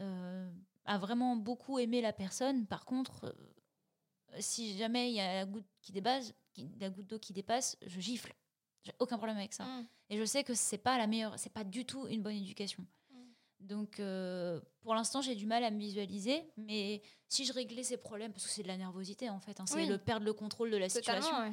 [0.00, 0.50] euh,
[0.84, 2.66] a vraiment beaucoup aimé la personne.
[2.66, 7.06] Par contre, euh, si jamais il y a la goutte qui dépasse, qui- la goutte
[7.06, 8.34] d'eau qui dépasse, je gifle.
[8.82, 9.64] J'ai aucun problème avec ça.
[9.64, 9.86] Mm.
[10.10, 12.84] Et je sais que c'est pas la meilleure, c'est pas du tout une bonne éducation.
[13.10, 13.16] Mm.
[13.60, 14.00] Donc,
[14.80, 16.42] pour l'instant, j'ai du mal à me visualiser.
[16.56, 19.66] Mais si je réglais ces problèmes, parce que c'est de la nervosité en fait, hein,
[19.66, 19.86] c'est Oui.
[19.86, 21.38] le perdre le contrôle de la situation.
[21.38, 21.52] Ouais.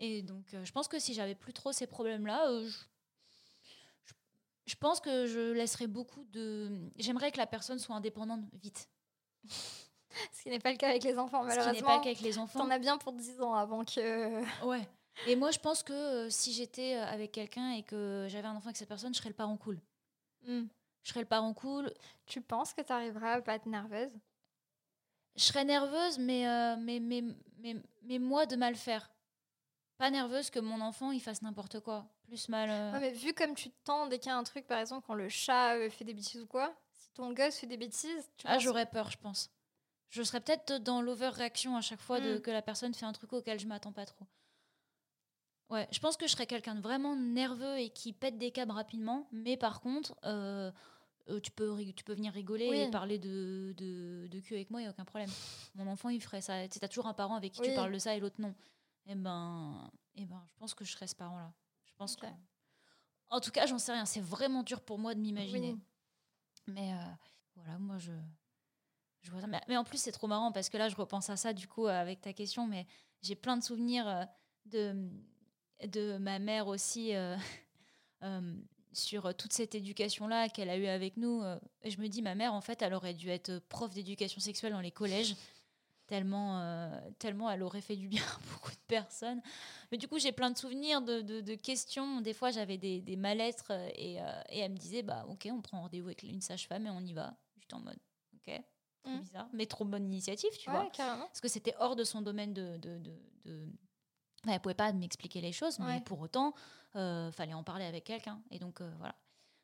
[0.00, 2.68] Et donc, euh, je pense que si j'avais plus trop ces problèmes-là, euh,
[4.66, 6.90] je, pense que je laisserais beaucoup de.
[6.96, 8.88] J'aimerais que la personne soit indépendante vite.
[10.32, 11.96] Ce qui n'est pas le cas avec les enfants, Ce qui n'est pas malheureusement.
[11.96, 12.60] le cas avec les enfants.
[12.60, 14.42] T'en as bien pour 10 ans avant que.
[14.66, 14.88] Ouais.
[15.26, 18.66] Et moi, je pense que euh, si j'étais avec quelqu'un et que j'avais un enfant
[18.66, 19.80] avec cette personne, je serais le parent cool.
[20.46, 20.66] Mm.
[21.02, 21.92] Je serais le parent cool.
[22.26, 24.12] Tu penses que tu arriveras à pas être nerveuse?
[25.36, 27.22] Je serais nerveuse, mais, euh, mais, mais,
[27.58, 29.10] mais, mais moi de mal faire.
[29.98, 32.06] Pas nerveuse que mon enfant il fasse n'importe quoi.
[32.22, 32.70] Plus mal.
[32.70, 34.78] euh, Ouais, mais vu comme tu te tends dès qu'il y a un truc, par
[34.78, 37.76] exemple, quand le chat euh, fait des bêtises ou quoi, si ton gosse fait des
[37.76, 39.50] bêtises, tu Ah, penses- j'aurais peur, je pense.
[40.10, 42.40] Je serais peut-être dans l'overreaction à chaque fois de, Mm.
[42.40, 44.26] que la personne fait un truc auquel je m'attends pas trop.
[45.70, 48.72] Ouais, je pense que je serais quelqu'un de vraiment nerveux et qui pète des câbles
[48.72, 50.70] rapidement, mais par contre, euh,
[51.28, 52.78] euh, tu, peux, tu peux venir rigoler Oui.
[52.80, 55.28] et parler de, de, de cul avec moi, il n'y a aucun problème.
[55.74, 56.66] Mon enfant, il ferait ça.
[56.68, 58.54] Tu as toujours un parent avec qui tu parles de ça et l'autre non.
[59.08, 61.52] Et ben, et ben, je pense que je serais ce parent-là.
[61.84, 62.26] Je pense que...
[63.30, 64.04] En tout cas, j'en sais rien.
[64.04, 65.72] C'est vraiment dur pour moi de m'imaginer.
[65.72, 65.80] Oui.
[66.66, 66.96] Mais euh,
[67.56, 68.12] voilà, moi, je,
[69.22, 69.46] je vois ça.
[69.46, 71.66] Mais, mais en plus, c'est trop marrant parce que là, je repense à ça, du
[71.66, 72.66] coup, avec ta question.
[72.66, 72.86] Mais
[73.22, 74.24] j'ai plein de souvenirs euh,
[74.66, 75.10] de,
[75.86, 77.36] de ma mère aussi euh,
[78.22, 78.54] euh,
[78.92, 81.42] sur toute cette éducation-là qu'elle a eue avec nous.
[81.82, 84.72] et je me dis, ma mère, en fait, elle aurait dû être prof d'éducation sexuelle
[84.72, 85.36] dans les collèges.
[86.08, 89.40] Tellement, euh, tellement elle aurait fait du bien à beaucoup de personnes.
[89.92, 92.20] Mais du coup, j'ai plein de souvenirs de, de- de questions.
[92.22, 95.46] Des fois, j'avais des, des mal-être euh, et, euh, et elle me disait bah, Ok,
[95.52, 97.36] on prend rendez-vous avec une sage-femme et on y va.
[97.60, 97.98] J'étais en mode
[98.34, 98.60] Ok,
[99.04, 99.20] trop Mm.
[99.20, 100.90] bizarre, mais trop bonne initiative, tu Ouais, vois.
[100.90, 101.26] carrément.
[101.26, 102.78] Parce que c'était hors de son domaine de.
[102.78, 103.12] de, de,
[103.44, 103.68] de-
[104.44, 106.00] Enfin, elle pouvait pas m'expliquer les choses, mais Ouais.
[106.00, 106.54] pour autant,
[106.96, 108.40] euh, fallait en parler avec quelqu'un.
[108.50, 109.14] Et donc, voilà.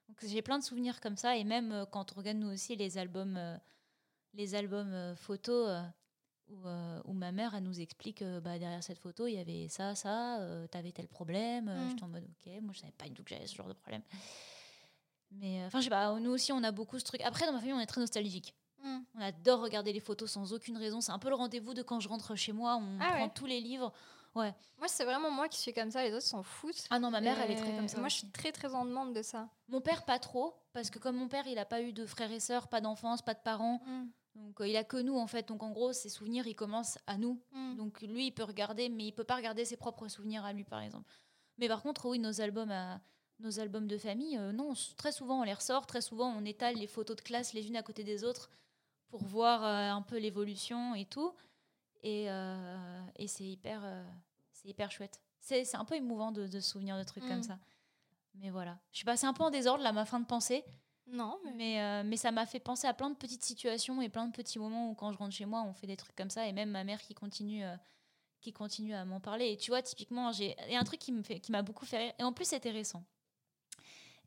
[0.08, 1.36] Donc, j'ai plein de souvenirs comme ça.
[1.38, 3.38] Et même quand on regarde, nous aussi, les albums,
[4.34, 5.84] les albums photos.
[6.54, 9.34] Euh, où, euh, où ma mère, elle nous explique euh, bah, derrière cette photo, il
[9.34, 11.66] y avait ça, ça, euh, t'avais tel problème.
[11.66, 11.90] Mm.
[11.90, 13.72] J'étais en mode, ok, moi je savais pas du tout que j'avais ce genre de
[13.74, 14.02] problème.
[15.32, 17.20] Mais enfin, je sais pas, nous aussi, on a beaucoup ce truc.
[17.22, 18.54] Après, dans ma famille, on est très nostalgique.
[18.82, 18.98] Mm.
[19.16, 21.00] On adore regarder les photos sans aucune raison.
[21.00, 23.32] C'est un peu le rendez-vous de quand je rentre chez moi, on Ah prend ouais.
[23.34, 23.92] tous les livres.
[24.34, 26.86] Moi, c'est vraiment moi qui suis comme ça, les autres s'en foutent.
[26.90, 27.98] Ah non, ma mère, elle est très comme ça.
[28.00, 29.48] Moi, je suis très, très en demande de ça.
[29.68, 32.32] Mon père, pas trop, parce que comme mon père, il a pas eu de frères
[32.32, 33.80] et sœurs, pas d'enfance, pas de parents.
[33.86, 34.06] Mm.
[34.34, 35.46] Donc, euh, il a que nous, en fait.
[35.48, 37.40] Donc, en gros, ses souvenirs, ils commencent à nous.
[37.52, 37.76] Mm.
[37.76, 40.64] Donc lui, il peut regarder, mais il peut pas regarder ses propres souvenirs à lui,
[40.64, 41.08] par exemple.
[41.58, 43.00] Mais par contre, oui, nos albums, à-
[43.40, 46.76] nos albums de famille, euh, non, très souvent on les ressort, très souvent on étale
[46.76, 48.48] les photos de classe les unes à côté des autres
[49.08, 51.32] pour voir euh, un peu l'évolution et tout.
[52.02, 52.26] Et,
[53.16, 53.82] et c'est hyper,
[54.52, 55.22] c'est hyper chouette.
[55.40, 57.28] C'est un peu émouvant de, de se souvenir de trucs Mm.
[57.28, 57.58] comme ça.
[58.34, 60.64] Mais voilà, je suis passée un peu en désordre là, ma fin de pensée.
[61.06, 61.52] Non, mais.
[61.54, 64.32] Mais, euh, mais ça m'a fait penser à plein de petites situations et plein de
[64.32, 66.46] petits moments où quand je rentre chez moi, on fait des trucs comme ça.
[66.46, 67.74] Et même ma mère qui continue, euh,
[68.40, 69.52] qui continue à m'en parler.
[69.52, 71.62] Et tu vois, typiquement, j'ai- il y a un truc qui me fait- qui m'a
[71.62, 72.12] beaucoup fait rire.
[72.18, 73.04] Et en plus, c'était récent.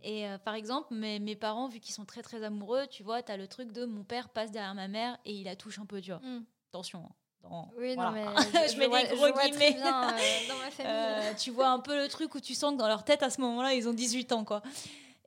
[0.03, 3.23] Et euh, par exemple, mes, mes parents, vu qu'ils sont très très amoureux, tu vois,
[3.23, 5.79] tu as le truc de mon père passe derrière ma mère et il la touche
[5.79, 6.19] un peu, tu vois.
[6.19, 6.45] Mm.
[6.69, 7.15] Attention, hein.
[7.41, 8.11] Dans, Oui, voilà.
[8.11, 8.25] non, mais
[8.67, 9.73] je, je, mets vois, des gros guillemets.
[9.73, 10.01] bien,
[10.47, 11.35] dans ma famille.
[11.37, 13.41] Tu vois un peu le truc où tu sens que dans leur tête, à ce
[13.41, 14.61] moment-là, ils ont 18 ans, quoi.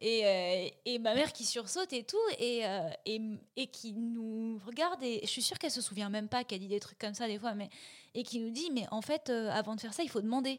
[0.03, 3.21] Et, euh, et ma mère qui sursaute et tout, et, euh, et,
[3.57, 6.69] et qui nous regarde, et je suis sûre qu'elle se souvient même pas qu'elle dit
[6.69, 7.69] des trucs comme ça des fois, mais,
[8.15, 10.59] et qui nous dit, mais en fait, euh, avant de faire ça, il faut demander.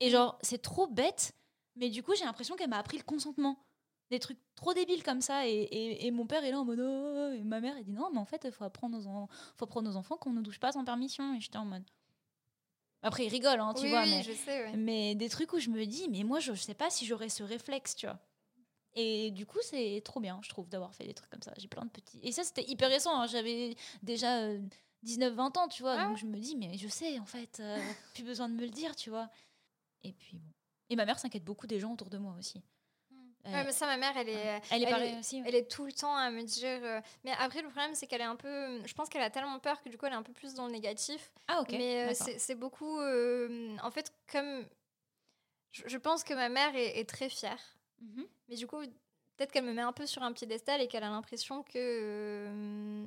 [0.00, 1.34] Et genre, c'est trop bête,
[1.74, 3.58] mais du coup, j'ai l'impression qu'elle m'a appris le consentement.
[4.10, 7.42] Des trucs trop débiles comme ça, et, mon père est là en mode, oh, et
[7.42, 9.96] ma mère, elle dit, non, mais en fait, il faut apprendre aux, faut apprendre aux
[9.96, 11.34] enfants qu'on ne touche pas sans permission.
[11.34, 11.84] Et j'étais en mode.
[13.02, 14.76] Après, il rigole, hein, tu oui, vois, oui, mais je sais, ouais.
[14.76, 17.42] mais des trucs où je me dis, mais moi, je sais pas si j'aurais ce
[17.42, 18.18] réflexe, tu vois.
[18.96, 21.52] Et du coup, c'est trop bien, je trouve, d'avoir fait des trucs comme ça.
[21.58, 22.18] J'ai plein de petits.
[22.22, 23.20] Et ça, c'était hyper récent.
[23.20, 23.26] hein.
[23.26, 24.58] J'avais déjà euh,
[25.04, 25.96] 19-20 ans, tu vois.
[25.98, 27.76] Ah Donc je me dis, mais je sais, en fait, euh,
[28.14, 29.28] plus besoin de me le dire, tu vois.
[30.02, 30.50] Et puis bon.
[30.88, 32.62] Et ma mère s'inquiète beaucoup des gens autour de moi aussi.
[33.10, 33.52] Hmm.
[33.52, 35.40] Ouais, mais ça, ma mère, elle est, Elle est elle est- aussi.
[35.42, 35.48] ouais.
[35.48, 36.80] elle est tout le temps à me dire.
[36.82, 38.84] euh, Mais après, le problème, c'est qu'elle est un peu.
[38.86, 40.66] Je pense qu'elle a tellement peur que du coup, elle est un peu plus dans
[40.66, 41.30] le négatif.
[41.48, 41.72] Ah, ok.
[41.72, 42.98] mais euh, c'est c'est beaucoup.
[42.98, 44.64] euh, En fait, comme.
[45.72, 47.60] Je, je pense que ma mère est, est très fière.
[48.00, 48.26] Mhm.
[48.48, 48.78] Mais du coup,
[49.36, 51.72] peut-être qu'elle me met un peu sur un piédestal et qu'elle a l'impression que.
[51.76, 53.06] euh,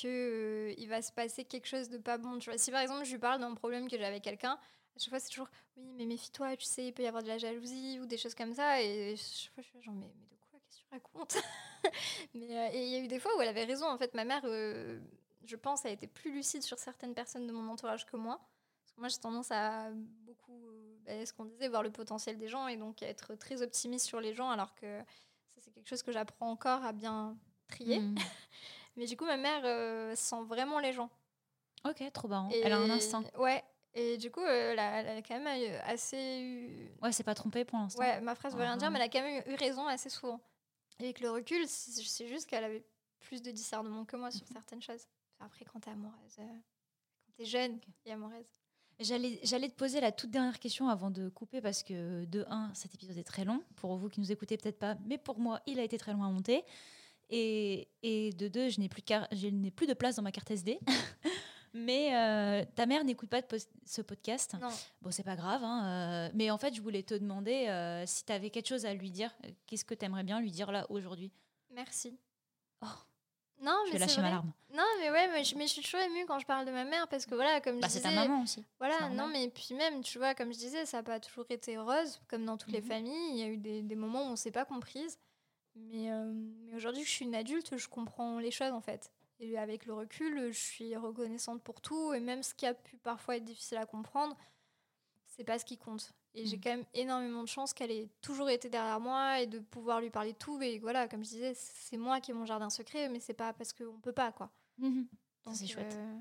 [0.00, 2.38] que euh, va se passer quelque chose de pas bon.
[2.38, 4.98] Tu vois, si par exemple je lui parle d'un problème que j'ai avec quelqu'un, à
[4.98, 7.38] chaque fois c'est toujours oui, mais méfie-toi, tu sais, il peut y avoir de la
[7.38, 8.82] jalousie ou des choses comme ça.
[8.82, 10.60] Et chaque fois je suis genre, mais, mais de quoi?
[10.64, 11.36] Qu'est-ce que tu racontes
[12.34, 13.86] Mais euh, et il y a eu des fois où elle avait raison.
[13.86, 14.42] En fait, ma mère,
[15.44, 18.40] je pense, a été plus lucide sur certaines personnes de mon entourage que moi.
[18.96, 22.68] Moi, j'ai tendance à beaucoup, euh, bah, ce qu'on disait, voir le potentiel des gens
[22.68, 25.00] et donc être très optimiste sur les gens, alors que
[25.54, 27.36] ça, c'est quelque chose que j'apprends encore à bien
[27.68, 28.00] trier.
[28.00, 28.14] Mhm.
[28.96, 31.10] Mais du coup, ma mère euh, sent vraiment les gens.
[31.84, 32.48] Ok, trop marrant.
[32.50, 33.24] Et- Elle a un instinct.
[33.36, 33.62] Ouais.
[33.96, 36.90] Et du coup, euh, elle, a, elle a quand même eu assez eu...
[37.02, 38.00] Ouais, c'est pas trompé pour l'instant.
[38.00, 38.76] Ouais, ma phrase veut rien Ah.
[38.76, 40.40] dire, mais elle a quand même eu raison assez souvent.
[41.00, 42.84] Et avec le recul, c'est juste qu'elle avait
[43.20, 45.06] plus de discernement que moi sur certaines choses.
[45.40, 46.42] Après, quand t'es amoureuse, euh,
[47.26, 48.46] quand t'es jeune et amoureuse.
[49.00, 49.38] J'allais,
[49.68, 53.16] te poser la toute dernière question avant de couper parce que de 1, cet épisode
[53.18, 53.62] est très long.
[53.76, 56.22] Pour vous qui nous écoutez, peut-être pas, mais pour moi, il a été très long
[56.22, 56.64] à monter.
[57.30, 60.78] Et, et de 2, je n'ai plus, de plus de place dans ma carte SD.
[61.74, 63.40] mais euh, ta mère n'écoute pas
[63.84, 64.54] ce podcast.
[64.60, 64.68] Non,
[65.02, 65.62] Bon, c'est pas grave.
[65.64, 68.86] hein, euh, mais en fait, je voulais te demander euh, si tu avais quelque chose
[68.86, 69.34] à lui dire.
[69.66, 71.32] Qu'est-ce que tu aimerais bien lui dire là aujourd'hui?
[71.74, 72.16] Merci.
[72.82, 72.86] Oh.
[73.60, 74.52] Non, Je mais vais c'est lâcher ma larme.
[74.72, 76.84] Non, mais ouais, mais je, mais je suis toujours émue quand je parle de ma
[76.84, 78.54] mère parce que voilà, comme Bah, je c'est disais, ta maman aussi.
[78.56, 81.46] c'est Voilà, non, mais puis même, tu vois, comme je disais, ça n'a pas toujours
[81.48, 82.86] été rose, comme dans toutes les Mhm.
[82.88, 83.30] familles.
[83.30, 85.18] Il y a eu des, des moments où on ne s'est pas comprise.
[85.76, 86.32] Mais, euh,
[86.66, 89.12] mais aujourd'hui que je suis une adulte, je comprends les choses en fait.
[89.40, 92.12] Et avec le recul, je suis reconnaissante pour tout.
[92.14, 94.36] Et même ce qui a pu parfois être difficile à comprendre,
[95.26, 96.12] c'est pas ce qui compte.
[96.36, 96.62] Et j'ai Mhm.
[96.62, 100.10] quand même énormément de chance qu'elle ait toujours été derrière moi et de pouvoir lui
[100.10, 100.60] parler de tout.
[100.60, 103.52] Et voilà, comme je disais, c'est moi qui ai mon jardin secret, mais c'est pas
[103.52, 104.50] parce qu'on peut pas, quoi.
[104.78, 105.06] Mhm.
[105.44, 105.94] Donc, c'est chouette.
[105.94, 106.18] euh,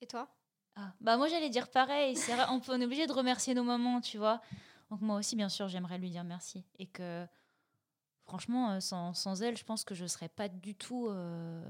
[0.00, 0.28] Et toi?
[0.74, 4.18] Ah, Bah moi j'allais dire pareil, c'est on, est obligé de remercier nos mamans, tu
[4.18, 4.40] vois.
[4.90, 7.26] Donc moi aussi bien sûr j'aimerais lui dire merci et que
[8.24, 11.62] franchement euh, sans, sans elle je pense que je serais pas du tout euh,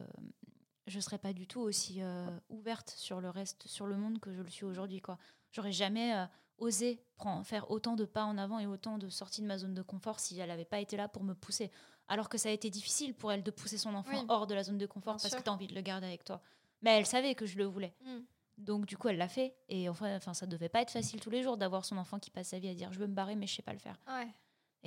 [0.86, 4.32] je serais pas du tout aussi euh, ouverte sur le reste sur le monde que
[4.32, 5.18] je le suis aujourd'hui quoi.
[5.52, 6.12] J'aurais jamais
[6.58, 9.74] osé prendre, faire autant de pas en avant et autant de sorties de ma zone
[9.74, 11.70] de confort si elle n'avait pas été là pour me pousser.
[12.08, 14.26] Alors que ça a été difficile pour elle de pousser son enfant Oui.
[14.28, 15.38] hors de la zone de confort parce sûr.
[15.38, 16.40] que tu as envie de le garder avec toi.
[16.82, 17.94] Mais elle savait que je le voulais.
[18.04, 18.18] Mm.
[18.58, 19.54] Donc du coup, elle l'a fait.
[19.68, 22.30] Et enfin, enfin, ça devait pas être facile tous les jours d'avoir son enfant qui
[22.30, 23.98] passe sa vie à dire je veux me barrer mais je sais pas le faire.
[24.08, 24.28] Ouais.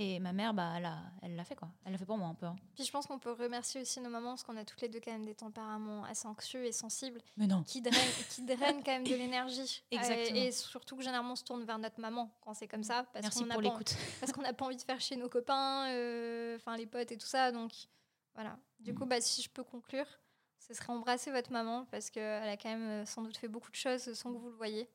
[0.02, 0.76] Et ma mère, bah,
[1.22, 1.68] elle l'a fait quoi.
[1.84, 2.46] Elle l'a fait pour moi un peu.
[2.46, 2.56] hein.
[2.74, 5.02] Puis je pense qu'on peut remercier aussi nos mamans parce qu'on a toutes les deux
[5.02, 7.64] quand même des tempéraments assez anxieux et sensibles Mais non.
[7.64, 7.94] qui drainent,
[8.30, 9.84] qui drainent quand même de l'énergie.
[9.92, 10.38] Exactement.
[10.40, 13.04] Et, et surtout que généralement on se tourne vers notre maman quand c'est comme ça
[13.12, 13.94] parce Merci qu'on n'a pour pas, l'écoute.
[14.22, 17.18] parce qu'on n'a pas envie de faire chez nos copains, euh, enfin les potes et
[17.18, 17.52] tout ça.
[17.52, 17.74] Donc
[18.36, 18.58] voilà.
[18.80, 20.06] Du coup, bah, si je peux conclure,
[20.60, 23.70] ce serait embrasser votre maman parce qu'elle a quand même euh, sans doute fait beaucoup
[23.72, 24.90] de choses sans que vous le voyez.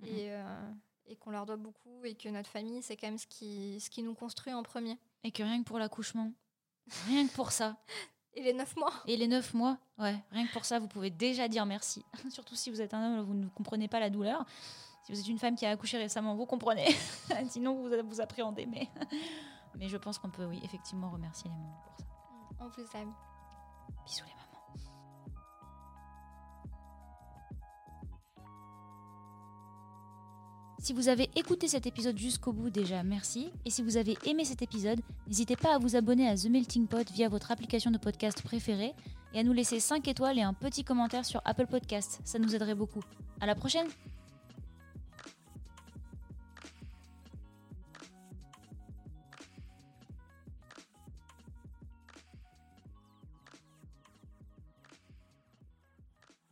[0.00, 0.08] Mhm.
[0.08, 0.72] Et, euh,
[1.10, 3.90] et qu'on leur doit beaucoup et que notre famille, c'est quand même ce qui, ce
[3.90, 4.96] qui nous construit en premier.
[5.24, 6.32] Et que rien que pour l'accouchement,
[7.06, 7.76] rien que pour ça.
[8.34, 11.10] Et les neuf mois Et les neuf mois, ouais, rien que pour ça, vous pouvez
[11.10, 12.04] déjà dire merci.
[12.30, 14.46] Surtout si vous êtes un homme, vous ne comprenez pas la douleur.
[15.02, 16.86] Si vous êtes une femme qui a accouché récemment, vous comprenez.
[17.48, 18.66] Sinon, vous vous appréhendez.
[18.66, 18.88] Mais,
[19.74, 22.04] mais je pense qu'on peut, oui, effectivement, remercier les mamans pour ça.
[22.60, 23.12] On vous aime.
[24.06, 24.39] Bisous les mamans.
[30.80, 33.50] Si vous avez écouté cet épisode jusqu'au bout, déjà merci.
[33.66, 36.86] Et si vous avez aimé cet épisode, n'hésitez pas à vous abonner à The Melting
[36.86, 38.94] Pot via votre application de podcast préférée
[39.34, 42.20] et à nous laisser 5 étoiles et un petit commentaire sur Apple Podcasts.
[42.24, 43.02] Ça nous aiderait beaucoup.
[43.42, 43.88] À la prochaine!